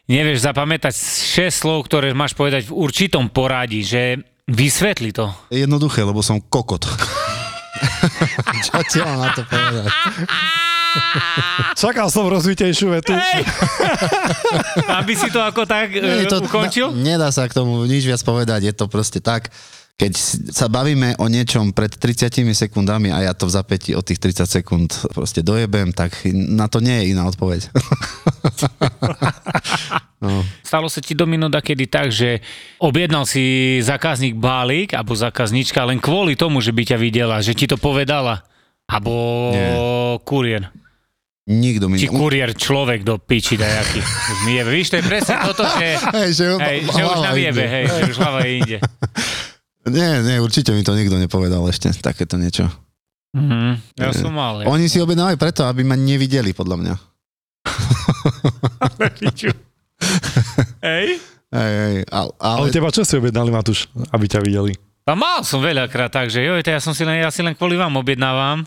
nevieš 0.10 0.50
zapamätať 0.50 0.98
6 0.98 1.62
slov, 1.62 1.86
ktoré 1.86 2.18
máš 2.18 2.34
povedať 2.34 2.66
v 2.66 2.74
určitom 2.74 3.30
poradí, 3.30 3.86
že 3.86 4.18
vysvetli 4.50 5.14
to. 5.14 5.30
Jednoduché, 5.54 6.02
lebo 6.02 6.26
som 6.26 6.42
kokot. 6.42 6.90
Čo 8.64 8.80
ti 8.88 8.98
mám 9.02 9.20
na 9.24 9.30
to 9.32 9.42
povedať? 9.48 9.88
Čakal 11.78 12.08
som 12.10 12.26
rozvitejšiu 12.28 12.88
vetu. 12.92 13.14
Aby 15.00 15.14
si 15.16 15.30
to 15.30 15.40
ako 15.40 15.64
tak 15.64 15.96
Nie, 15.96 16.28
uh, 16.28 16.44
ukončil? 16.44 16.92
Na, 16.92 17.16
nedá 17.16 17.30
sa 17.30 17.46
k 17.46 17.56
tomu 17.56 17.86
nič 17.86 18.04
viac 18.04 18.20
povedať, 18.26 18.70
je 18.70 18.74
to 18.76 18.86
proste 18.90 19.22
tak. 19.22 19.54
Keď 20.00 20.16
sa 20.56 20.72
bavíme 20.72 21.20
o 21.20 21.28
niečom 21.28 21.76
pred 21.76 21.92
30 21.92 22.32
sekundami 22.56 23.12
a 23.12 23.28
ja 23.28 23.34
to 23.36 23.52
v 23.52 23.54
zapäti 23.60 23.92
od 23.92 24.08
tých 24.08 24.32
30 24.32 24.48
sekúnd 24.48 24.88
proste 25.12 25.44
dojebem, 25.44 25.92
tak 25.92 26.24
na 26.32 26.72
to 26.72 26.80
nie 26.80 27.04
je 27.04 27.06
iná 27.12 27.28
odpoveď. 27.28 27.68
no. 30.24 30.48
Stalo 30.64 30.88
sa 30.88 31.04
ti 31.04 31.12
domino 31.12 31.52
kedy 31.52 31.92
tak, 31.92 32.16
že 32.16 32.40
objednal 32.80 33.28
si 33.28 33.76
zákazník 33.84 34.40
balík 34.40 34.96
alebo 34.96 35.20
zákaznička 35.20 35.84
len 35.84 36.00
kvôli 36.00 36.40
tomu, 36.40 36.64
že 36.64 36.72
by 36.72 36.96
ťa 36.96 36.98
videla, 36.98 37.44
že 37.44 37.52
ti 37.52 37.68
to 37.68 37.76
povedala. 37.76 38.49
Abo 38.90 39.54
Nie. 39.54 39.70
kuriér. 40.26 40.74
Nikto 41.50 41.90
mi... 41.90 41.98
Či 41.98 42.10
kuriér 42.10 42.54
človek 42.54 43.02
do 43.02 43.18
piči 43.18 43.58
dajaký. 43.58 44.02
Už 44.06 44.40
mi 44.46 44.62
jebe. 44.62 44.70
Víš, 44.70 44.94
to 44.94 45.02
je 45.02 45.06
presne 45.06 45.34
toto, 45.46 45.66
že, 45.66 45.98
Hej, 46.14 46.30
že, 46.38 46.46
hej, 46.62 46.78
že 46.86 47.02
už 47.02 47.20
nám 47.26 47.38
jebe, 47.38 47.64
ide. 47.66 47.74
hej, 47.74 47.86
že 47.90 48.02
už 48.14 48.18
hlava 48.22 48.40
je 48.46 48.52
inde. 48.62 48.78
Nie, 49.90 50.22
nie, 50.22 50.38
určite 50.38 50.70
mi 50.70 50.86
to 50.86 50.94
nikto 50.94 51.18
nepovedal 51.18 51.66
ešte, 51.66 51.90
takéto 51.98 52.38
niečo. 52.38 52.70
Mhm, 53.34 53.98
ja 53.98 54.14
som 54.14 54.30
mal. 54.38 54.62
Ja. 54.62 54.70
Oni 54.70 54.86
si 54.86 55.02
objednávajú 55.02 55.38
preto, 55.42 55.66
aby 55.66 55.82
ma 55.82 55.98
nevideli, 55.98 56.54
podľa 56.54 56.76
mňa. 56.78 56.94
Hej? 60.86 61.08
Hej, 61.50 61.74
hej, 61.74 61.96
ale, 62.14 62.30
Ale 62.38 62.70
teba 62.70 62.94
čo 62.94 63.02
si 63.02 63.18
objednali, 63.18 63.50
Matúš, 63.50 63.90
aby 64.14 64.30
ťa 64.30 64.46
videli? 64.46 64.78
A 65.10 65.18
mal 65.18 65.42
som 65.42 65.58
veľakrát 65.58 66.14
tak, 66.14 66.30
že 66.30 66.46
joj, 66.46 66.62
ja 66.62 66.78
som 66.78 66.94
si 66.94 67.02
len, 67.02 67.26
ja 67.26 67.34
si 67.34 67.42
len 67.42 67.58
kvôli 67.58 67.74
vám 67.74 67.98
objednávam. 67.98 68.62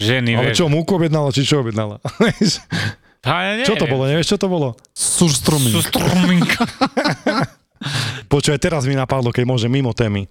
Ženy, 0.00 0.32
Ale 0.32 0.50
vieš. 0.50 0.58
čo, 0.58 0.66
múku 0.66 0.96
objednala, 0.96 1.28
či 1.30 1.44
čo 1.44 1.60
objednala? 1.60 2.00
A 3.20 3.32
ja 3.44 3.52
neviem. 3.60 3.68
čo 3.68 3.76
to 3.76 3.84
bolo, 3.84 4.08
nevieš, 4.08 4.32
čo 4.32 4.38
to 4.40 4.48
bolo? 4.48 4.72
surstroming. 4.96 5.76
Sú 5.76 5.84
struminka. 5.84 6.64
Počuj, 8.32 8.56
teraz 8.56 8.88
mi 8.88 8.96
napadlo, 8.96 9.28
keď 9.28 9.44
môže 9.44 9.68
mimo 9.68 9.92
témy. 9.92 10.24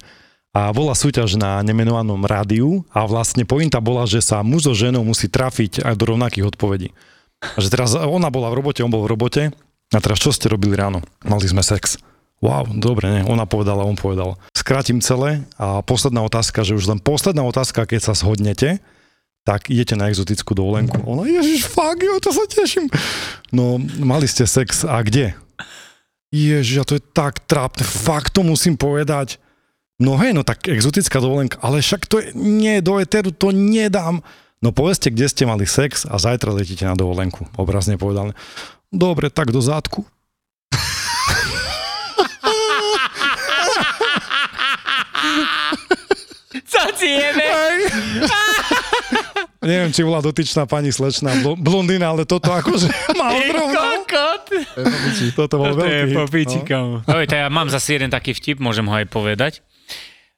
a 0.50 0.74
bola 0.74 0.98
súťaž 0.98 1.38
na 1.38 1.62
nemenovanom 1.62 2.18
rádiu 2.26 2.82
a 2.90 3.06
vlastne 3.06 3.46
pointa 3.46 3.78
bola, 3.78 4.10
že 4.10 4.18
sa 4.18 4.42
muž 4.42 4.66
so 4.66 4.74
ženou 4.74 5.06
musí 5.06 5.30
trafiť 5.30 5.86
aj 5.86 5.94
do 5.94 6.04
rovnakých 6.10 6.50
odpovedí. 6.50 6.90
A 7.38 7.58
že 7.62 7.70
teraz 7.70 7.94
ona 7.94 8.26
bola 8.28 8.50
v 8.50 8.58
robote, 8.58 8.82
on 8.82 8.90
bol 8.90 9.06
v 9.06 9.14
robote 9.14 9.42
a 9.94 9.98
teraz 10.02 10.18
čo 10.18 10.34
ste 10.34 10.50
robili 10.50 10.74
ráno? 10.74 11.06
Mali 11.22 11.46
sme 11.46 11.62
sex. 11.62 12.02
Wow, 12.42 12.66
dobre, 12.74 13.06
nie, 13.06 13.22
ona 13.28 13.46
povedala, 13.46 13.86
on 13.86 13.94
povedal. 13.94 14.34
Skrátim 14.50 14.98
celé 14.98 15.46
a 15.54 15.84
posledná 15.86 16.26
otázka, 16.26 16.66
že 16.66 16.74
už 16.74 16.88
len 16.88 16.98
posledná 16.98 17.46
otázka, 17.46 17.86
keď 17.86 18.10
sa 18.10 18.14
shodnete, 18.18 18.82
tak 19.44 19.72
idete 19.72 19.96
na 19.96 20.12
exotickú 20.12 20.52
dovolenku. 20.52 21.00
Ona, 21.08 21.24
ježiš, 21.26 21.66
fakt, 21.66 22.04
jo, 22.04 22.20
to 22.20 22.30
sa 22.30 22.44
teším. 22.46 22.86
No, 23.50 23.80
mali 24.00 24.28
ste 24.28 24.44
sex 24.44 24.84
a 24.84 25.00
kde? 25.00 25.32
Ježiš, 26.30 26.76
a 26.80 26.84
to 26.86 26.94
je 26.94 27.02
tak 27.02 27.42
trápne, 27.48 27.82
fakt 27.82 28.38
to 28.38 28.46
musím 28.46 28.78
povedať. 28.78 29.42
No 30.00 30.16
hej, 30.16 30.32
no 30.32 30.46
tak 30.46 30.64
exotická 30.70 31.20
dovolenka, 31.20 31.60
ale 31.60 31.84
však 31.84 32.08
to 32.08 32.22
je, 32.22 32.32
nie, 32.32 32.80
do 32.80 32.96
eteru 32.96 33.34
to 33.34 33.52
nedám. 33.52 34.24
No 34.60 34.72
povedzte, 34.72 35.12
kde 35.12 35.28
ste 35.28 35.44
mali 35.48 35.64
sex 35.68 36.04
a 36.08 36.16
zajtra 36.16 36.52
letíte 36.52 36.84
na 36.84 36.96
dovolenku, 36.96 37.48
obrazne 37.56 38.00
povedané. 38.00 38.32
Dobre, 38.88 39.28
tak 39.28 39.52
do. 39.52 39.60
Co 46.70 46.92
ti 46.98 47.06
jebe? 47.06 47.39
Neviem, 49.60 49.92
či 49.92 50.00
bola 50.00 50.24
dotyčná 50.24 50.64
pani 50.64 50.88
slečná 50.88 51.36
bl- 51.38 51.52
blondina, 51.54 52.08
ale 52.08 52.24
toto 52.24 52.48
akože 52.48 52.88
rovno. 53.52 53.76
kokot. 53.76 54.44
Toto 55.36 55.54
bol 55.60 55.76
To 55.76 55.84
je 55.84 56.08
veľký 56.08 56.08
hit, 56.08 56.16
po 56.16 56.24
no. 56.72 57.04
to 57.04 57.34
ja 57.36 57.52
mám 57.52 57.68
zase 57.68 57.94
jeden 57.94 58.08
taký 58.08 58.32
vtip, 58.32 58.56
môžem 58.56 58.88
ho 58.88 58.94
aj 58.96 59.06
povedať. 59.06 59.52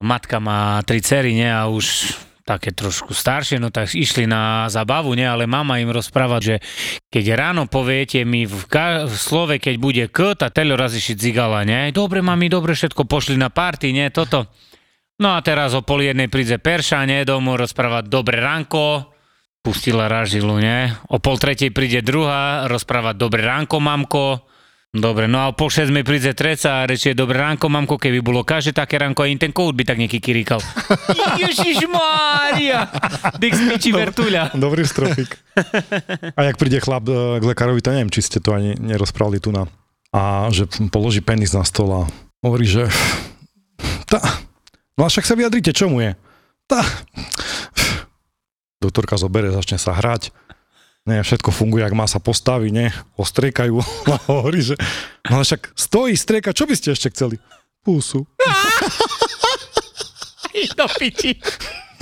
Matka 0.02 0.42
má 0.42 0.82
tri 0.82 0.98
cery, 0.98 1.38
ne, 1.38 1.46
a 1.46 1.70
už 1.70 2.18
také 2.42 2.74
trošku 2.74 3.14
staršie, 3.14 3.62
no 3.62 3.70
tak 3.70 3.94
išli 3.94 4.26
na 4.26 4.66
zabavu, 4.66 5.14
ne, 5.14 5.22
ale 5.22 5.46
mama 5.46 5.78
im 5.78 5.94
rozpráva, 5.94 6.42
že 6.42 6.58
keď 7.06 7.38
ráno 7.38 7.70
poviete 7.70 8.26
mi 8.26 8.42
v, 8.42 8.66
ka- 8.66 9.06
v 9.06 9.14
slove, 9.14 9.54
keď 9.62 9.74
bude 9.78 10.04
k, 10.10 10.34
tá 10.34 10.50
telo 10.50 10.74
raziši 10.74 11.14
cigala, 11.14 11.62
ne, 11.62 11.94
dobre 11.94 12.18
mami, 12.18 12.50
dobre, 12.50 12.74
všetko 12.74 13.06
pošli 13.06 13.38
na 13.38 13.46
party, 13.46 13.94
ne, 13.94 14.10
toto. 14.10 14.50
No 15.22 15.38
a 15.38 15.44
teraz 15.46 15.70
o 15.70 15.86
pol 15.86 16.02
jednej 16.02 16.26
príde 16.26 16.58
Perša, 16.58 17.06
ne, 17.06 17.22
domov 17.22 17.62
rozprávať 17.62 18.10
dobre 18.10 18.42
ránko, 18.42 19.11
pustila 19.62 20.10
ražilu, 20.10 20.58
ne, 20.58 20.98
o 21.06 21.22
pol 21.22 21.38
tretej 21.38 21.70
príde 21.70 22.02
druhá, 22.02 22.66
rozprávať 22.66 23.14
dobre 23.16 23.46
ránko, 23.46 23.78
mamko, 23.78 24.42
Dobre, 24.92 25.24
no 25.24 25.40
a 25.40 25.48
o 25.48 25.56
pol 25.56 25.72
šesť 25.72 25.88
mi 25.88 26.04
príde 26.04 26.36
treca 26.36 26.84
a 26.84 26.86
rečie, 26.86 27.16
dobre 27.16 27.40
ránko, 27.40 27.64
mamko, 27.72 27.96
keby 27.96 28.20
bolo 28.20 28.44
každé 28.44 28.76
také 28.76 29.00
ránko, 29.00 29.24
aj 29.24 29.32
im 29.32 29.40
ten 29.40 29.48
kód 29.48 29.72
by 29.72 29.88
tak 29.88 29.96
nejaký 29.96 30.20
kirikal. 30.20 30.60
Ježiš 31.40 31.88
Mária! 31.88 32.92
Dix 33.40 33.56
piči 33.56 33.88
vertuľa. 33.88 34.52
Dobrý 34.52 34.84
stropik. 34.84 35.32
A 36.36 36.40
jak 36.44 36.60
príde 36.60 36.76
chlap 36.84 37.08
e, 37.08 37.40
k 37.40 37.44
lekárovi, 37.48 37.80
to 37.80 37.88
neviem, 37.88 38.12
či 38.12 38.20
ste 38.20 38.44
to 38.44 38.52
ani 38.52 38.76
nerozprávali 38.76 39.40
tu 39.40 39.48
na... 39.48 39.64
A 40.12 40.52
že 40.52 40.68
položí 40.92 41.24
penis 41.24 41.56
na 41.56 41.64
stôl 41.64 41.88
a 41.88 42.02
hovorí, 42.44 42.68
že... 42.68 42.84
Tá, 44.04 44.20
no 45.00 45.08
a 45.08 45.08
však 45.08 45.24
sa 45.24 45.32
vyjadrite, 45.32 45.72
čo 45.72 45.88
mu 45.88 46.04
je? 46.04 46.12
Tá, 46.68 46.84
doktorka 48.82 49.14
zobere, 49.14 49.54
začne 49.54 49.78
sa 49.78 49.94
hrať. 49.94 50.34
Nie, 51.02 51.18
všetko 51.22 51.50
funguje, 51.50 51.82
ak 51.82 51.98
má 51.98 52.06
sa 52.06 52.22
postaví, 52.22 52.70
nie? 52.70 52.86
Ostriekajú 53.18 53.74
a 54.14 54.16
hovorí, 54.30 54.62
že... 54.62 54.78
No 55.26 55.42
však 55.42 55.74
stojí, 55.74 56.14
strieka, 56.18 56.54
čo 56.54 56.66
by 56.66 56.74
ste 56.74 56.94
ešte 56.94 57.10
chceli? 57.14 57.38
Pusu. 57.82 58.26
Do 60.78 60.86
piči. 60.98 61.34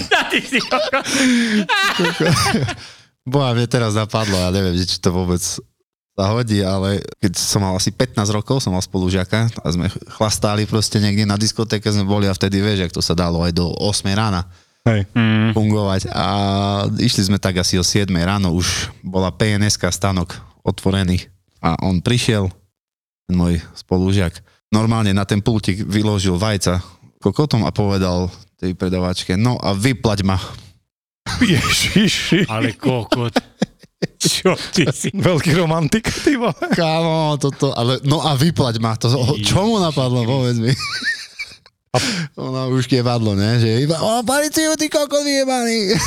Boha, 3.30 3.52
mne 3.52 3.68
teraz 3.68 3.94
napadlo, 3.96 4.36
ja 4.36 4.50
neviem, 4.52 4.76
či 4.80 5.00
to 5.00 5.12
vôbec 5.12 5.40
sa 5.40 6.24
hodí, 6.36 6.60
ale 6.60 7.00
keď 7.22 7.32
som 7.36 7.62
mal 7.64 7.76
asi 7.76 7.92
15 7.94 8.36
rokov, 8.36 8.60
som 8.60 8.76
mal 8.76 8.84
spolužiaka 8.84 9.48
a 9.64 9.66
sme 9.72 9.88
chlastali 10.18 10.66
proste 10.68 11.00
niekde 11.00 11.24
na 11.24 11.40
diskotéke, 11.40 11.88
sme 11.88 12.04
boli 12.04 12.28
a 12.28 12.36
vtedy 12.36 12.60
vieš, 12.60 12.84
jak 12.84 12.92
to 12.92 13.00
sa 13.00 13.16
dalo 13.16 13.40
aj 13.40 13.56
do 13.56 13.72
8 13.80 14.04
rána 14.12 14.44
Hej. 14.80 15.04
Mm. 15.12 15.52
fungovať 15.52 16.08
a 16.08 16.26
išli 16.96 17.28
sme 17.28 17.36
tak 17.36 17.60
asi 17.60 17.76
o 17.76 17.84
7 17.84 18.08
ráno, 18.16 18.56
už 18.56 18.88
bola 19.04 19.28
pns 19.28 19.76
stánok 19.76 20.40
otvorený 20.64 21.28
a 21.60 21.76
on 21.84 22.00
prišiel, 22.00 22.48
ten 23.28 23.34
môj 23.36 23.60
spolužiak, 23.76 24.40
normálne 24.72 25.12
na 25.12 25.28
ten 25.28 25.44
pultík 25.44 25.84
vyložil 25.84 26.40
vajca 26.40 26.80
kokotom 27.20 27.68
a 27.68 27.70
povedal 27.76 28.32
tej 28.56 28.72
predavačke, 28.72 29.36
no 29.36 29.60
a 29.60 29.76
vyplať 29.76 30.24
ma. 30.24 30.40
Ježiši. 31.44 32.48
Ale 32.48 32.72
kokot. 32.72 33.36
Čo 34.16 34.56
ty 34.72 34.88
si? 34.96 35.12
Veľký 35.12 35.52
romantik, 35.60 36.08
ty 36.24 36.40
vole. 36.40 36.56
Kámo, 36.72 37.36
toto, 37.36 37.76
ale 37.76 38.00
no 38.08 38.24
a 38.24 38.32
vyplať 38.32 38.80
ma, 38.80 38.96
to, 38.96 39.12
čo 39.44 39.60
mu 39.60 39.76
napadlo, 39.76 40.24
povedz 40.24 40.56
mi. 40.56 40.72
Ona 42.38 42.70
už 42.70 42.86
kevadlo, 42.86 43.34
ne? 43.34 43.58
Že 43.58 43.82
iba, 43.82 43.98
o, 43.98 44.22
policiu, 44.22 44.78
ty 44.78 44.86
kokot 44.86 45.26
vyjebaný. 45.26 45.98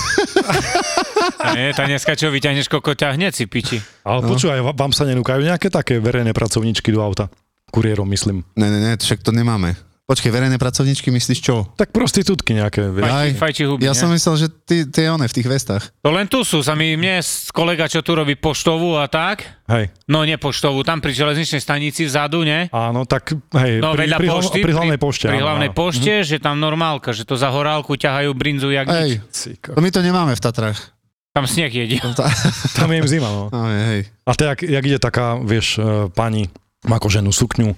Nie, 1.56 1.76
tá 1.76 1.84
dneska 1.84 2.15
čo, 2.15 2.32
vyťahneš 2.32 2.72
kokoťa 2.72 3.19
hneď 3.19 3.36
si 3.36 3.46
piči. 3.52 3.78
Ale 4.08 4.24
no. 4.24 4.32
počúvaj, 4.32 4.63
vám 4.63 4.96
sa 4.96 5.04
nenúkajú 5.04 5.43
nejaké 5.43 5.67
také 5.67 6.00
verejné 6.00 6.32
pracovníčky 6.32 6.88
do 6.96 7.04
auta? 7.04 7.28
Kuriérom, 7.67 8.08
myslím. 8.08 8.48
Ne, 8.56 8.72
ne, 8.72 8.80
ne, 8.80 8.91
však 8.96 9.28
to 9.28 9.36
nemáme. 9.36 9.76
Počkej, 10.04 10.30
verejné 10.30 10.60
pracovníčky 10.60 11.08
myslíš 11.10 11.39
čo? 11.39 11.63
Tak 11.74 11.96
prostitútky 11.96 12.52
nejaké. 12.52 12.92
vieš. 12.92 13.08
Fajči, 13.08 13.16
Aj, 13.16 13.30
fajči 13.34 13.63
huby, 13.63 13.82
Ja 13.82 13.92
ne? 13.92 13.98
som 13.98 14.12
myslel, 14.12 14.36
že 14.36 14.48
ty, 14.52 14.84
ty 14.84 15.08
one 15.08 15.24
v 15.24 15.32
tých 15.32 15.48
vestách. 15.48 15.96
To 16.04 16.12
len 16.12 16.28
tu 16.28 16.44
sú, 16.44 16.60
sa 16.60 16.76
mi, 16.76 16.92
mne 16.94 17.24
kolega, 17.50 17.88
čo 17.88 18.04
tu 18.04 18.12
robí 18.12 18.36
poštovú 18.36 19.00
a 19.00 19.08
tak, 19.08 19.48
Hej. 19.66 19.96
no 20.06 20.22
nie 20.22 20.36
poštovú, 20.36 20.84
tam 20.84 21.00
pri 21.00 21.16
železničnej 21.16 21.58
stanici 21.58 22.04
vzadu, 22.04 22.44
ne? 22.44 22.68
Áno, 22.70 23.08
tak 23.08 23.32
hej, 23.32 23.80
No 23.80 23.96
pri, 23.96 24.04
vedľa 24.04 24.18
pri, 24.20 24.28
pošty, 24.28 24.60
pri 24.60 24.74
hlavnej 24.76 25.00
pošte. 25.00 25.26
pri 25.26 25.39
áno, 25.39 25.46
hlavnej 25.48 25.72
áno. 25.72 25.78
pošte, 25.78 26.13
že 26.22 26.36
tam 26.36 26.60
normálka, 26.60 27.10
že 27.10 27.24
to 27.24 27.34
za 27.34 27.48
horálku 27.48 27.96
ťahajú 27.96 28.36
brinzu 28.36 28.70
jak 28.70 28.92
Hej, 28.92 29.24
to 29.63 29.80
my 29.80 29.88
to 29.88 30.04
nemáme 30.04 30.36
v 30.36 30.42
Tatrách. 30.42 30.92
Tam 31.32 31.48
sneh 31.48 31.72
jedia. 31.72 32.04
Tam 32.78 32.86
je 32.86 33.00
im 33.00 33.08
zima, 33.08 33.26
no. 33.26 33.50
No, 33.50 33.66
je, 33.66 33.82
hej. 33.88 34.02
A 34.22 34.38
to 34.38 34.46
jak, 34.46 34.62
jak 34.62 34.84
ide 34.86 35.00
taká, 35.02 35.42
vieš, 35.42 35.80
e, 35.80 36.06
pani, 36.12 36.46
má 36.86 37.02
koženú 37.02 37.34
sukňu, 37.34 37.74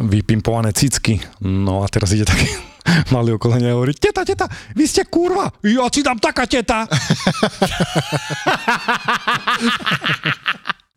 vypimpované 0.00 0.72
cicky, 0.72 1.20
no 1.44 1.84
a 1.84 1.88
teraz 1.88 2.12
ide 2.12 2.24
taký 2.24 2.48
malý 3.14 3.36
okolenie 3.36 3.68
a 3.68 3.76
hovorí, 3.76 3.92
teta, 3.92 4.24
teta, 4.24 4.48
vy 4.72 4.84
ste 4.88 5.04
kurva, 5.04 5.52
ja 5.60 5.84
si 5.92 6.00
dám 6.00 6.16
taká 6.16 6.48
teta. 6.48 6.88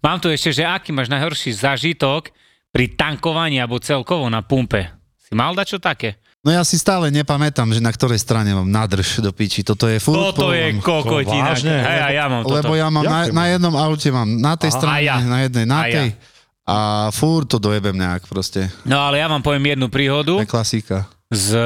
Mám 0.03 0.19
tu 0.19 0.27
ešte, 0.27 0.51
že 0.51 0.67
aký 0.67 0.91
máš 0.91 1.07
najhorší 1.07 1.55
zážitok 1.55 2.27
pri 2.75 2.91
tankovaní 2.91 3.55
alebo 3.55 3.79
celkovo 3.79 4.27
na 4.27 4.43
pumpe. 4.43 4.91
Si 5.15 5.31
mal 5.31 5.55
dať 5.55 5.67
čo 5.67 5.79
také? 5.79 6.19
No 6.43 6.51
ja 6.51 6.59
si 6.67 6.75
stále 6.75 7.07
nepamätám, 7.07 7.71
že 7.71 7.79
na 7.79 7.87
ktorej 7.87 8.19
strane 8.19 8.51
mám 8.51 8.67
nádrž 8.67 9.23
do 9.23 9.31
piči. 9.31 9.63
Toto 9.63 9.87
je 9.87 9.95
furt 10.03 10.35
Toto 10.35 10.51
je 10.51 10.75
kokotina. 10.83 11.55
vážne? 11.55 11.71
Hej, 11.71 12.19
ja 12.19 12.27
mám 12.27 12.43
toto. 12.43 12.59
Lebo 12.59 12.75
ja 12.75 12.91
mám 12.91 13.07
Jak 13.07 13.13
na, 13.15 13.19
na 13.31 13.45
jednom 13.47 13.75
aute 13.79 14.11
mám 14.11 14.27
na 14.27 14.59
tej 14.59 14.75
Aha. 14.75 14.79
strane, 14.83 14.99
A 14.99 15.07
ja. 15.07 15.15
na 15.23 15.39
jednej, 15.47 15.63
na 15.63 15.77
A 15.79 15.87
ja. 15.87 16.03
A 16.63 17.11
furt 17.11 17.51
to 17.51 17.59
dojebem 17.59 17.95
nejak 17.95 18.23
proste. 18.31 18.71
No 18.87 19.03
ale 19.03 19.19
ja 19.19 19.27
vám 19.27 19.43
poviem 19.43 19.75
jednu 19.75 19.91
príhodu. 19.91 20.39
je 20.39 20.47
klasika. 20.47 21.11
Z, 21.27 21.59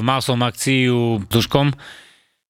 mal 0.00 0.24
som 0.24 0.40
akciu 0.40 1.20
s 1.20 1.28
Duškom, 1.28 1.74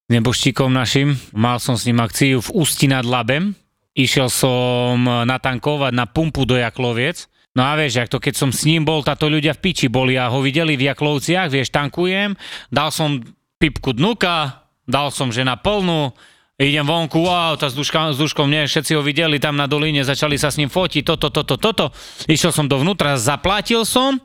neboštíkom 0.06 0.70
našim. 0.70 1.18
Mal 1.34 1.58
som 1.58 1.74
s 1.74 1.88
ním 1.88 1.98
akciu 1.98 2.38
v 2.38 2.48
Ústi 2.62 2.86
nad 2.86 3.02
Labem. 3.02 3.58
Išiel 3.98 4.30
som 4.30 5.02
natankovať 5.02 5.90
na 5.90 6.06
pumpu 6.06 6.46
do 6.46 6.54
Jakloviec. 6.54 7.26
No 7.58 7.66
a 7.66 7.74
vieš, 7.74 7.98
ak 7.98 8.12
to 8.12 8.22
keď 8.22 8.34
som 8.38 8.50
s 8.54 8.62
ním 8.62 8.86
bol, 8.86 9.02
táto 9.02 9.26
ľudia 9.26 9.50
v 9.56 9.62
piči 9.66 9.90
boli 9.90 10.14
a 10.14 10.30
ho 10.30 10.38
videli 10.38 10.78
v 10.78 10.86
Jaklovciach, 10.94 11.50
vieš, 11.50 11.74
tankujem, 11.74 12.38
dal 12.70 12.94
som 12.94 13.18
pipku 13.58 13.98
dnuka, 13.98 14.62
dal 14.86 15.10
som 15.10 15.34
že 15.34 15.42
na 15.42 15.58
plnú, 15.58 16.14
idem 16.58 16.82
vonku, 16.82 17.22
wow, 17.22 17.54
tá 17.54 17.70
s, 17.70 17.74
Duška, 17.78 18.10
s 18.10 18.18
Duškom, 18.18 18.50
nie, 18.50 18.66
všetci 18.66 18.98
ho 18.98 19.02
videli 19.06 19.38
tam 19.38 19.54
na 19.54 19.70
doline, 19.70 20.02
začali 20.02 20.34
sa 20.34 20.50
s 20.50 20.58
ním 20.58 20.66
fotiť, 20.66 21.06
toto, 21.06 21.30
toto, 21.30 21.54
toto. 21.54 21.94
Išiel 22.26 22.50
som 22.50 22.66
dovnútra, 22.66 23.14
zaplatil 23.14 23.86
som, 23.86 24.18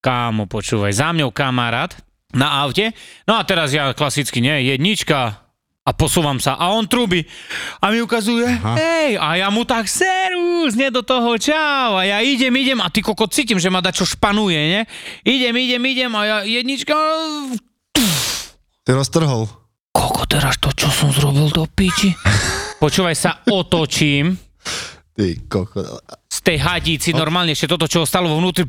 kámo, 0.00 0.48
počúvaj, 0.48 0.96
za 0.96 1.12
mňou 1.12 1.28
kamarát 1.28 1.92
na 2.32 2.64
aute, 2.64 2.96
no 3.28 3.36
a 3.36 3.44
teraz 3.44 3.76
ja 3.76 3.92
klasicky, 3.92 4.40
nie, 4.40 4.72
jednička, 4.72 5.44
a 5.82 5.90
posúvam 5.90 6.38
sa 6.38 6.54
a 6.54 6.70
on 6.70 6.86
truby 6.86 7.26
a 7.82 7.90
mi 7.90 7.98
ukazuje, 7.98 8.46
Aha. 8.46 8.78
hej, 8.78 9.10
a 9.18 9.34
ja 9.34 9.50
mu 9.50 9.66
tak 9.66 9.90
serus, 9.90 10.78
nie 10.78 10.94
do 10.94 11.02
toho, 11.02 11.34
čau, 11.36 11.98
a 11.98 12.06
ja 12.06 12.22
idem, 12.22 12.54
idem 12.54 12.78
a 12.78 12.88
ty 12.88 13.02
koko 13.02 13.26
cítim, 13.26 13.58
že 13.58 13.66
ma 13.68 13.82
da 13.82 13.90
čo 13.90 14.06
španuje, 14.06 14.56
ne? 14.78 14.82
Idem, 15.26 15.52
idem, 15.58 15.82
idem 15.82 16.12
a 16.14 16.22
ja 16.24 16.38
jednička, 16.46 16.94
Ty 18.82 18.98
roztrhol. 18.98 19.61
Koko 19.92 20.24
teraz 20.24 20.56
to, 20.56 20.72
čo 20.72 20.88
som 20.88 21.12
zrobil 21.12 21.52
do 21.52 21.68
piči? 21.68 22.16
Počúvaj 22.80 23.14
sa, 23.14 23.30
otočím, 23.46 24.34
Ty 25.12 25.28
koko. 25.46 25.84
z 26.26 26.38
tej 26.40 26.58
hadíci, 26.58 27.12
normálne 27.12 27.52
ešte 27.52 27.68
toto, 27.68 27.84
čo 27.86 28.02
ostalo 28.02 28.32
vo 28.32 28.40
vnútri, 28.40 28.64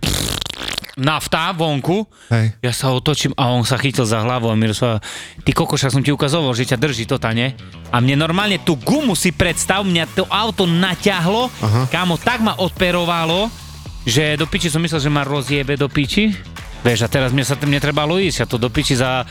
nafta 1.00 1.50
vonku, 1.56 2.06
Hej. 2.30 2.54
ja 2.62 2.70
sa 2.70 2.94
otočím 2.94 3.34
a 3.34 3.50
on 3.50 3.66
sa 3.66 3.82
chytil 3.82 4.06
za 4.06 4.22
hlavu 4.22 4.52
a 4.52 4.54
mi 4.54 4.70
rozpráva, 4.70 5.02
ty 5.42 5.50
kokoša 5.50 5.90
som 5.90 6.06
ti 6.06 6.14
ukazoval, 6.14 6.54
že 6.54 6.70
ťa 6.70 6.78
drží 6.78 7.10
to 7.10 7.18
ne? 7.34 7.58
A 7.90 7.98
mne 7.98 8.20
normálne 8.20 8.62
tú 8.62 8.78
gumu 8.78 9.18
si 9.18 9.34
predstav, 9.34 9.82
mňa 9.82 10.06
to 10.14 10.24
auto 10.30 10.70
naťahlo, 10.70 11.50
Aha. 11.50 11.90
kámo, 11.90 12.22
tak 12.22 12.46
ma 12.46 12.54
odperovalo, 12.62 13.50
že 14.06 14.38
do 14.38 14.46
piči 14.46 14.70
som 14.70 14.84
myslel, 14.84 15.02
že 15.02 15.10
ma 15.10 15.26
rozjebe 15.26 15.80
do 15.80 15.90
piči. 15.90 16.30
Vieš, 16.84 17.08
a 17.08 17.10
teraz 17.10 17.32
mne 17.32 17.48
sa 17.48 17.56
tam 17.56 17.72
netrebalo 17.72 18.20
ísť, 18.20 18.44
a 18.44 18.46
to 18.46 18.60
do 18.60 18.68
piči 18.68 19.00
za 19.00 19.24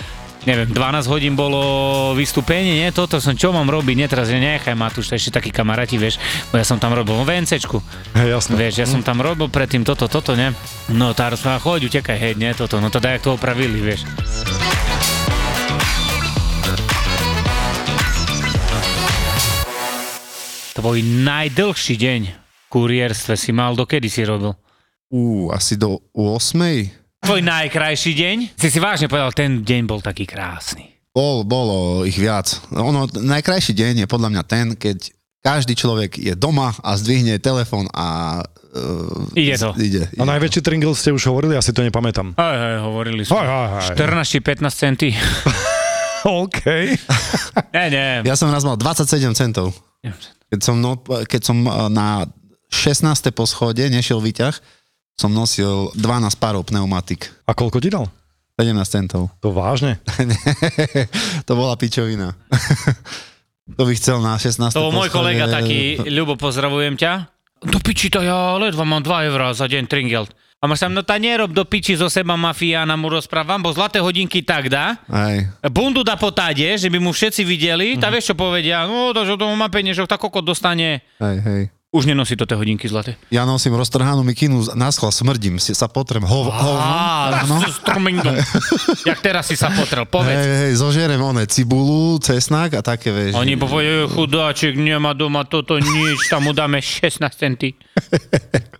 neviem, 0.42 0.70
12 0.70 1.06
hodín 1.06 1.34
bolo 1.38 2.12
vystúpenie, 2.18 2.82
nie? 2.82 2.88
Toto 2.90 3.22
som, 3.22 3.34
čo 3.38 3.54
mám 3.54 3.70
robiť, 3.70 3.94
nie? 3.94 4.08
Teraz 4.10 4.26
nechaj 4.30 4.74
ma 4.74 4.90
tu 4.90 5.02
ešte 5.02 5.30
takí 5.30 5.54
kamaráti, 5.54 5.98
vieš, 5.98 6.18
bo 6.50 6.58
ja 6.58 6.66
som 6.66 6.82
tam 6.82 6.94
robil 6.94 7.14
vo 7.14 7.22
VNCčku. 7.22 7.78
Hej, 8.18 8.28
jasné. 8.34 8.54
Vieš, 8.58 8.74
ja 8.82 8.86
som 8.88 9.06
tam 9.06 9.22
robil 9.22 9.46
predtým 9.46 9.86
toto, 9.86 10.10
toto, 10.10 10.34
ne? 10.34 10.54
No 10.90 11.14
tá 11.14 11.30
rozpráva, 11.30 11.62
choď, 11.62 11.90
utekaj, 11.90 12.18
hej, 12.18 12.34
nie, 12.34 12.50
toto, 12.58 12.82
no 12.82 12.90
to 12.90 12.98
daj, 12.98 13.18
jak 13.18 13.26
to 13.26 13.38
opravili, 13.38 13.78
vieš. 13.78 14.02
Tvoj 20.72 21.04
najdlhší 21.04 21.94
deň 22.00 22.20
v 22.32 22.62
kurierstve 22.72 23.36
si 23.36 23.52
mal, 23.52 23.76
dokedy 23.76 24.08
si 24.08 24.24
robil? 24.24 24.56
Ú, 25.12 25.52
asi 25.52 25.76
do 25.76 26.00
8. 26.16 27.01
Tvoj 27.22 27.38
najkrajší 27.38 28.18
deň? 28.18 28.36
Si 28.58 28.66
si 28.66 28.82
vážne 28.82 29.06
povedal, 29.06 29.30
ten 29.30 29.62
deň 29.62 29.86
bol 29.86 30.02
taký 30.02 30.26
krásny. 30.26 30.90
Bol, 31.14 31.46
bolo 31.46 32.02
ich 32.02 32.18
viac. 32.18 32.50
Ono, 32.74 33.06
najkrajší 33.06 33.78
deň 33.78 33.94
je 34.02 34.06
podľa 34.10 34.28
mňa 34.34 34.42
ten, 34.42 34.66
keď 34.74 35.14
každý 35.38 35.78
človek 35.78 36.18
je 36.18 36.34
doma 36.34 36.74
a 36.82 36.98
zdvihne 36.98 37.38
telefón 37.38 37.86
a... 37.94 38.42
Uh, 38.74 39.38
Ide 39.38 39.54
to. 39.54 39.70
Ide, 39.78 40.10
A 40.10 40.18
ide. 40.18 40.26
najväčší 40.26 40.66
tringl 40.66 40.98
ste 40.98 41.14
už 41.14 41.22
hovorili, 41.30 41.54
ja 41.54 41.62
si 41.62 41.70
to 41.70 41.86
nepamätám. 41.86 42.34
Hej, 42.34 42.56
hej, 42.58 42.76
hovorili 42.82 43.22
sme. 43.22 43.38
Hej, 43.38 43.46
hej, 43.46 43.68
hej. 43.70 43.96
14 44.02 44.32
či 44.34 44.38
15 44.42 44.74
centy. 44.74 45.08
OK. 46.42 46.64
nie, 47.78 47.86
nie. 47.86 48.10
Ja 48.26 48.34
som 48.34 48.50
raz 48.50 48.66
mal 48.66 48.74
27 48.74 49.30
centov. 49.38 49.70
Keď 50.50 50.58
som, 50.58 50.74
no, 50.82 50.98
keď 51.06 51.42
som 51.46 51.58
eh, 51.62 51.70
na 51.86 52.26
16. 52.74 53.06
poschode 53.30 53.86
nešiel 53.86 54.18
výťah, 54.18 54.81
som 55.16 55.30
nosil 55.30 55.92
12 55.94 56.40
párov 56.40 56.66
pneumatik. 56.66 57.30
A 57.46 57.52
koľko 57.52 57.78
ti 57.78 57.92
dal? 57.92 58.08
17 58.60 58.74
centov. 58.84 59.32
To 59.40 59.50
vážne? 59.50 59.98
to 61.48 61.52
bola 61.56 61.74
pičovina. 61.74 62.36
to 63.78 63.82
by 63.82 63.92
chcel 63.96 64.20
na 64.20 64.36
16. 64.36 64.76
To 64.76 64.90
bol 64.90 64.94
môj 64.94 65.10
kolega 65.10 65.48
taký, 65.48 65.98
Ľubo, 66.04 66.36
pozdravujem 66.36 66.94
ťa. 67.00 67.32
Do 67.62 67.78
piči 67.78 68.10
to 68.10 68.20
ja 68.20 68.58
ledva 68.58 68.82
mám 68.82 69.06
2 69.06 69.30
eurá 69.30 69.54
za 69.54 69.70
deň 69.70 69.86
tringelt. 69.86 70.30
A 70.62 70.70
máš 70.70 70.86
tam, 70.86 70.94
no 70.94 71.02
tá 71.02 71.18
nerob 71.18 71.50
do 71.50 71.66
piči 71.66 71.98
zo 71.98 72.06
seba 72.06 72.38
mafiána, 72.38 72.94
mu 72.94 73.10
rozprávam, 73.10 73.58
bo 73.58 73.74
zlaté 73.74 73.98
hodinky 73.98 74.46
tak 74.46 74.70
dá. 74.70 74.94
Hej. 75.10 75.50
Bundu 75.74 76.06
dá 76.06 76.14
potáde, 76.14 76.62
že 76.78 76.86
by 76.86 77.02
mu 77.02 77.10
všetci 77.10 77.42
videli, 77.42 77.98
tá 77.98 78.14
vieš 78.14 78.30
čo 78.30 78.38
povedia, 78.38 78.86
no 78.86 79.10
to, 79.10 79.26
že 79.26 79.34
to 79.34 79.46
má 79.58 79.66
peniažok, 79.66 80.06
tak 80.06 80.22
kokot 80.22 80.46
dostane. 80.46 81.02
Hej, 81.18 81.38
hej. 81.42 81.62
Už 81.92 82.08
nenosí 82.08 82.40
to 82.40 82.48
tie 82.48 82.56
hodinky 82.56 82.88
zlaté. 82.88 83.20
Ja 83.28 83.44
nosím 83.44 83.76
roztrhanú 83.76 84.24
mikinu, 84.24 84.64
na 84.72 84.88
schvál 84.88 85.12
smrdím, 85.12 85.60
si 85.60 85.76
sa 85.76 85.92
potrem 85.92 86.24
hov, 86.24 86.48
hovno. 86.48 86.80
Á, 86.80 87.44
Áno. 87.44 87.60
Jak 89.12 89.20
teraz 89.20 89.52
si 89.52 89.60
sa 89.60 89.68
potrel, 89.68 90.08
Hej, 90.08 90.12
povedz. 90.12 90.40
hej, 90.40 90.72
zožerem 90.80 91.20
one, 91.20 91.44
cibulu, 91.44 92.16
cesnak 92.16 92.72
a 92.72 92.80
také, 92.80 93.12
vieš. 93.12 93.36
Oni 93.36 93.60
povedajú, 93.60 94.08
chudáčik, 94.08 94.72
nemá 94.72 95.12
doma 95.12 95.44
toto 95.44 95.76
nič, 95.76 96.32
tam 96.32 96.48
mu 96.48 96.56
dáme 96.56 96.80
16 96.80 97.20
centy. 97.36 97.76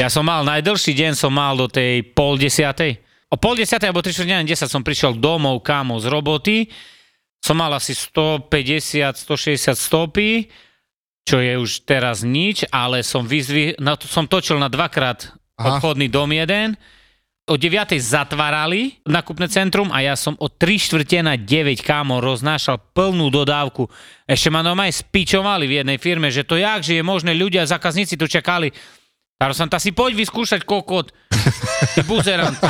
Ja 0.00 0.08
som 0.08 0.24
mal, 0.24 0.40
najdlhší 0.40 0.96
deň 0.96 1.12
som 1.20 1.28
mal 1.28 1.52
do 1.52 1.68
tej 1.68 2.00
pol 2.16 2.40
desiatej. 2.40 2.96
O 3.28 3.36
pol 3.36 3.60
desiatej 3.60 3.92
alebo 3.92 4.00
3 4.00 4.16
čtvrť 4.16 4.40
10 4.40 4.72
som 4.72 4.80
prišiel 4.80 5.20
domov 5.20 5.60
kámo 5.60 6.00
z 6.00 6.08
roboty. 6.08 6.56
Som 7.44 7.60
mal 7.60 7.68
asi 7.76 7.92
150, 7.92 8.48
160 9.20 9.76
stopy, 9.76 10.48
čo 11.24 11.40
je 11.40 11.56
už 11.56 11.88
teraz 11.88 12.20
nič, 12.20 12.68
ale 12.68 13.00
som 13.00 13.24
vyzvih, 13.24 13.80
na 13.80 13.96
to, 13.96 14.04
som 14.04 14.28
točil 14.28 14.60
na 14.60 14.68
dvakrát 14.68 15.32
Aha. 15.56 15.80
obchodný 15.80 16.12
dom 16.12 16.28
jeden. 16.30 16.76
O 17.44 17.60
9. 17.60 18.00
zatvárali 18.00 18.96
nakupné 19.04 19.52
centrum 19.52 19.92
a 19.92 20.00
ja 20.00 20.16
som 20.16 20.32
o 20.40 20.48
3 20.48 20.80
štvrte 20.80 21.20
na 21.20 21.36
9 21.36 21.84
kámo 21.84 22.16
roznášal 22.24 22.80
plnú 22.96 23.28
dodávku. 23.28 23.84
Ešte 24.24 24.48
ma 24.48 24.64
normálne 24.64 24.96
spičovali 24.96 25.68
v 25.68 25.84
jednej 25.84 26.00
firme, 26.00 26.32
že 26.32 26.40
to 26.40 26.56
jak, 26.56 26.80
že 26.80 27.00
je 27.00 27.04
možné 27.04 27.36
ľudia, 27.36 27.68
zákazníci 27.68 28.16
tu 28.16 28.24
čakali. 28.24 28.72
Tá 29.36 29.76
si 29.76 29.92
poď 29.92 30.16
vyskúšať 30.24 30.64
kokot. 30.64 31.12
Ty 31.92 32.00
buzerant. 32.08 32.56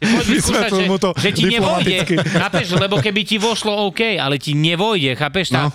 Poď 0.00 0.26
vyskúšať, 0.26 0.70
že, 0.72 0.84
to 0.98 1.08
že 1.14 1.30
ti 1.30 1.44
nevojde. 1.46 1.98
Chápeš? 2.26 2.74
Lebo 2.74 2.98
keby 2.98 3.22
ti 3.22 3.36
vošlo 3.38 3.86
OK, 3.86 4.18
ale 4.18 4.40
ti 4.40 4.56
nevojde, 4.56 5.14
chápeš? 5.14 5.54
Tá, 5.54 5.68
No. 5.68 5.70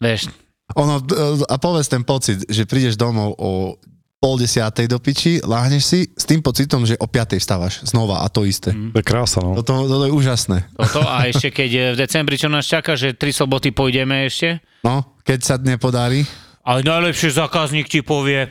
Vieš, 0.00 0.32
Ono, 0.78 1.02
a 1.50 1.54
povedz 1.58 1.90
ten 1.90 2.06
pocit, 2.06 2.46
že 2.46 2.68
prídeš 2.68 2.94
domov 2.94 3.34
o 3.38 3.80
pol 4.20 4.36
desiatej 4.36 4.84
do 4.84 5.00
piči, 5.00 5.40
láhneš 5.40 5.82
si 5.82 6.00
s 6.12 6.28
tým 6.28 6.44
pocitom, 6.44 6.84
že 6.84 6.92
o 7.00 7.08
piatej 7.08 7.40
vstávaš 7.40 7.88
znova 7.88 8.20
a 8.20 8.28
to 8.28 8.44
isté. 8.44 8.68
Mm. 8.76 8.92
To 8.92 9.00
je 9.00 9.06
krása, 9.08 9.40
no. 9.40 9.56
Toto, 9.56 9.88
toto 9.88 10.04
je 10.04 10.12
úžasné. 10.12 10.68
toto 10.76 11.00
a 11.08 11.24
ešte 11.24 11.48
keď 11.48 11.68
je 11.72 11.84
v 11.96 12.00
decembri, 12.04 12.36
čo 12.36 12.52
nás 12.52 12.68
čaká, 12.68 13.00
že 13.00 13.16
tri 13.16 13.32
soboty 13.32 13.72
pôjdeme 13.72 14.28
ešte, 14.28 14.60
No, 14.84 15.16
keď 15.24 15.38
sa 15.40 15.54
nepodarí, 15.60 16.24
ale 16.64 16.84
najlepšie 16.84 17.32
zákazník 17.36 17.88
ti 17.88 18.00
povie, 18.04 18.44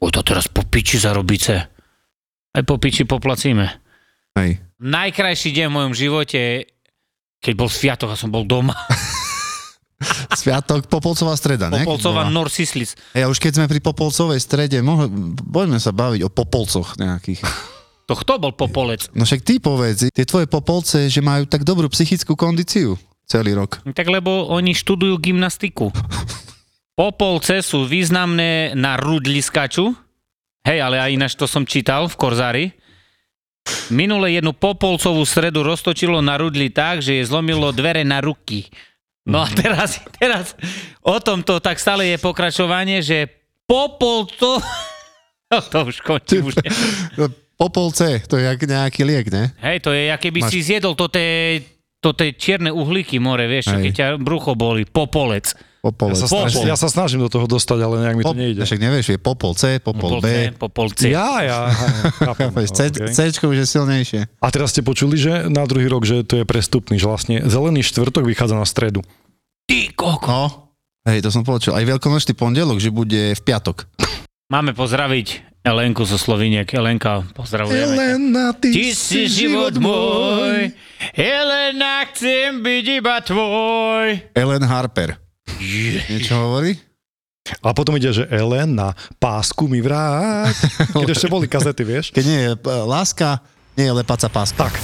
o 0.00 0.08
to 0.08 0.20
teraz 0.24 0.48
po 0.48 0.64
piči 0.64 0.96
zarobíce. 1.00 1.54
Aj 2.56 2.62
po 2.64 2.80
piči 2.80 3.04
poplacíme. 3.04 3.64
hej. 4.40 4.60
Najkrajší 4.80 5.52
deň 5.56 5.66
v 5.68 5.76
mojom 5.76 5.94
živote, 5.96 6.40
keď 7.40 7.52
bol 7.56 7.68
sviatok 7.68 8.12
a 8.12 8.20
som 8.20 8.32
bol 8.32 8.44
doma. 8.48 8.72
Sviatok, 10.40 10.86
Popolcová 10.92 11.32
streda, 11.36 11.72
ne? 11.72 11.84
Popolcová. 11.84 12.28
Norsislis. 12.28 12.96
Ja 13.16 13.32
už 13.32 13.40
keď 13.40 13.62
sme 13.62 13.66
pri 13.70 13.80
Popolcovej 13.80 14.40
strede, 14.40 14.78
mohli, 14.84 15.08
poďme 15.40 15.80
sa 15.80 15.92
baviť 15.92 16.20
o 16.26 16.30
Popolcoch 16.30 17.00
nejakých. 17.00 17.40
To 18.06 18.14
kto 18.14 18.38
bol 18.38 18.54
popolec? 18.54 19.10
No 19.18 19.26
však 19.26 19.42
ty 19.42 19.58
povedz, 19.58 20.14
tie 20.14 20.22
tvoje 20.22 20.46
Popolce, 20.46 21.10
že 21.10 21.18
majú 21.18 21.42
tak 21.50 21.66
dobrú 21.66 21.90
psychickú 21.90 22.38
kondíciu 22.38 22.94
celý 23.26 23.58
rok. 23.58 23.82
Tak 23.82 24.06
lebo 24.06 24.46
oni 24.46 24.70
študujú 24.78 25.18
gymnastiku. 25.18 25.90
Popolce 26.94 27.60
sú 27.66 27.84
významné 27.84 28.78
na 28.78 28.94
rudliskaču. 28.94 29.90
Hej, 30.62 30.78
ale 30.82 31.02
aj 31.02 31.10
ináč 31.12 31.32
to 31.34 31.50
som 31.50 31.66
čítal 31.66 32.06
v 32.06 32.14
Korzári. 32.14 32.66
Minule 33.90 34.30
jednu 34.30 34.54
popolcovú 34.54 35.26
stredu 35.26 35.66
roztočilo 35.66 36.22
na 36.22 36.38
rudli 36.38 36.70
tak, 36.70 37.02
že 37.02 37.18
je 37.18 37.26
zlomilo 37.26 37.74
dvere 37.74 38.06
na 38.06 38.22
ruky. 38.22 38.70
No 39.26 39.42
a 39.42 39.50
teraz, 39.50 39.98
teraz 40.16 40.54
o 41.02 41.18
tomto 41.18 41.58
tak 41.58 41.82
stále 41.82 42.06
je 42.14 42.16
pokračovanie, 42.22 43.02
že 43.02 43.26
popolco... 43.66 44.62
No 45.50 45.58
to 45.74 45.78
už 45.90 45.98
končí. 46.00 46.38
Už 46.38 46.54
ne. 46.62 46.70
Popolce, 47.56 48.20
to 48.28 48.36
je 48.36 48.44
jak 48.44 48.60
nejaký 48.62 49.02
liek, 49.02 49.26
ne? 49.32 49.48
Hej, 49.64 49.80
to 49.80 49.90
je, 49.90 50.12
aké 50.12 50.28
by 50.28 50.44
Máš- 50.44 50.52
si 50.52 50.60
zjedol 50.60 50.92
to 50.92 51.08
to 52.04 52.12
té 52.12 52.36
čierne 52.36 52.70
uhlíky 52.70 53.18
more, 53.18 53.48
vieš, 53.50 53.72
Hej. 53.72 53.82
keď 53.82 53.92
ťa 53.96 54.06
brucho 54.20 54.54
boli, 54.54 54.86
popolec. 54.86 55.56
Popolec. 55.86 56.18
Ja 56.18 56.26
sa, 56.26 56.26
Popol. 56.26 56.50
snažím, 56.50 56.66
ja 56.66 56.76
sa 56.76 56.88
snažím 56.90 57.20
do 57.22 57.30
toho 57.30 57.46
dostať, 57.46 57.78
ale 57.78 57.94
nejak 58.02 58.16
mi 58.18 58.24
to 58.26 58.34
Pop, 58.34 58.38
nejde. 58.38 58.60
však 58.66 58.80
nevieš, 58.82 59.06
je 59.14 59.18
Popol 59.22 59.52
C, 59.54 59.62
Popol 59.78 60.18
B. 60.18 60.50
Popol 60.58 60.90
C. 60.90 61.14
Ja, 61.14 61.46
ja. 61.46 61.70
chápem, 62.26 62.50
Chápeš, 62.50 62.68
C, 62.74 62.80
okay. 62.90 63.14
C 63.14 63.30
už 63.46 63.56
je 63.62 63.66
silnejšie. 63.66 64.20
A 64.42 64.46
teraz 64.50 64.74
ste 64.74 64.82
počuli, 64.82 65.14
že 65.14 65.46
na 65.46 65.62
druhý 65.62 65.86
rok, 65.86 66.02
že 66.02 66.26
to 66.26 66.42
je 66.42 66.44
prestupný, 66.48 66.98
že 66.98 67.06
vlastne 67.06 67.36
zelený 67.46 67.86
štvrtok 67.86 68.26
vychádza 68.26 68.58
na 68.58 68.66
stredu. 68.66 69.06
Ty 69.70 69.94
koko. 69.94 70.66
No, 71.06 71.08
hej, 71.14 71.22
to 71.22 71.30
som 71.30 71.46
počul. 71.46 71.78
Aj 71.78 71.86
veľkonočný 71.86 72.34
pondelok, 72.34 72.82
že 72.82 72.90
bude 72.90 73.38
v 73.38 73.40
piatok. 73.46 73.86
Máme 74.50 74.74
pozdraviť 74.74 75.58
Elenku 75.66 76.06
zo 76.06 76.14
Sloviniek. 76.14 76.70
Elenka, 76.70 77.26
pozdravujeme. 77.34 77.98
Elena, 77.98 78.54
Ty 78.54 78.70
si 78.94 79.26
život 79.26 79.74
môj, 79.82 80.70
Elena, 81.18 82.06
chcem 82.14 82.62
byť 82.62 82.84
iba 83.02 83.18
tvoj. 83.18 84.30
Ellen 84.38 84.62
Harper. 84.62 85.25
Niečo 85.60 86.34
hovorí? 86.36 86.76
A 87.62 87.70
potom 87.70 87.94
ide, 87.94 88.10
že 88.10 88.26
Elena, 88.26 88.90
pásku 89.22 89.70
mi 89.70 89.78
vráť. 89.78 90.56
Keď 90.98 91.08
ešte 91.14 91.30
boli 91.30 91.46
kazety, 91.46 91.82
vieš? 91.86 92.10
Keď 92.10 92.24
nie 92.26 92.40
je 92.42 92.52
e, 92.58 92.60
láska, 92.82 93.38
nie 93.78 93.86
je 93.86 93.94
lepaca 93.94 94.26
páska. 94.26 94.66
Tak. 94.66 94.74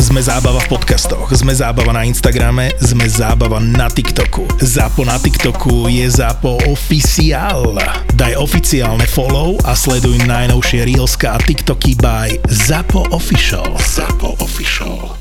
Sme 0.00 0.18
zábava 0.26 0.58
v 0.64 0.74
podcastoch, 0.74 1.28
sme 1.30 1.54
zábava 1.54 1.94
na 1.94 2.02
Instagrame, 2.02 2.74
sme 2.82 3.06
zábava 3.06 3.62
na 3.62 3.86
TikToku. 3.86 4.48
Zapo 4.58 5.06
na 5.06 5.20
TikToku 5.20 5.86
je 5.86 6.08
Zapo 6.08 6.58
oficiál. 6.66 7.78
Daj 8.16 8.34
oficiálne 8.40 9.06
follow 9.06 9.60
a 9.62 9.76
sleduj 9.76 10.24
najnovšie 10.26 10.88
Reelska 10.88 11.36
a 11.36 11.38
TikToky 11.38 11.94
by 12.00 12.42
Zapo 12.48 13.06
Official. 13.14 13.76
Zapo 13.78 14.34
Official. 14.42 15.19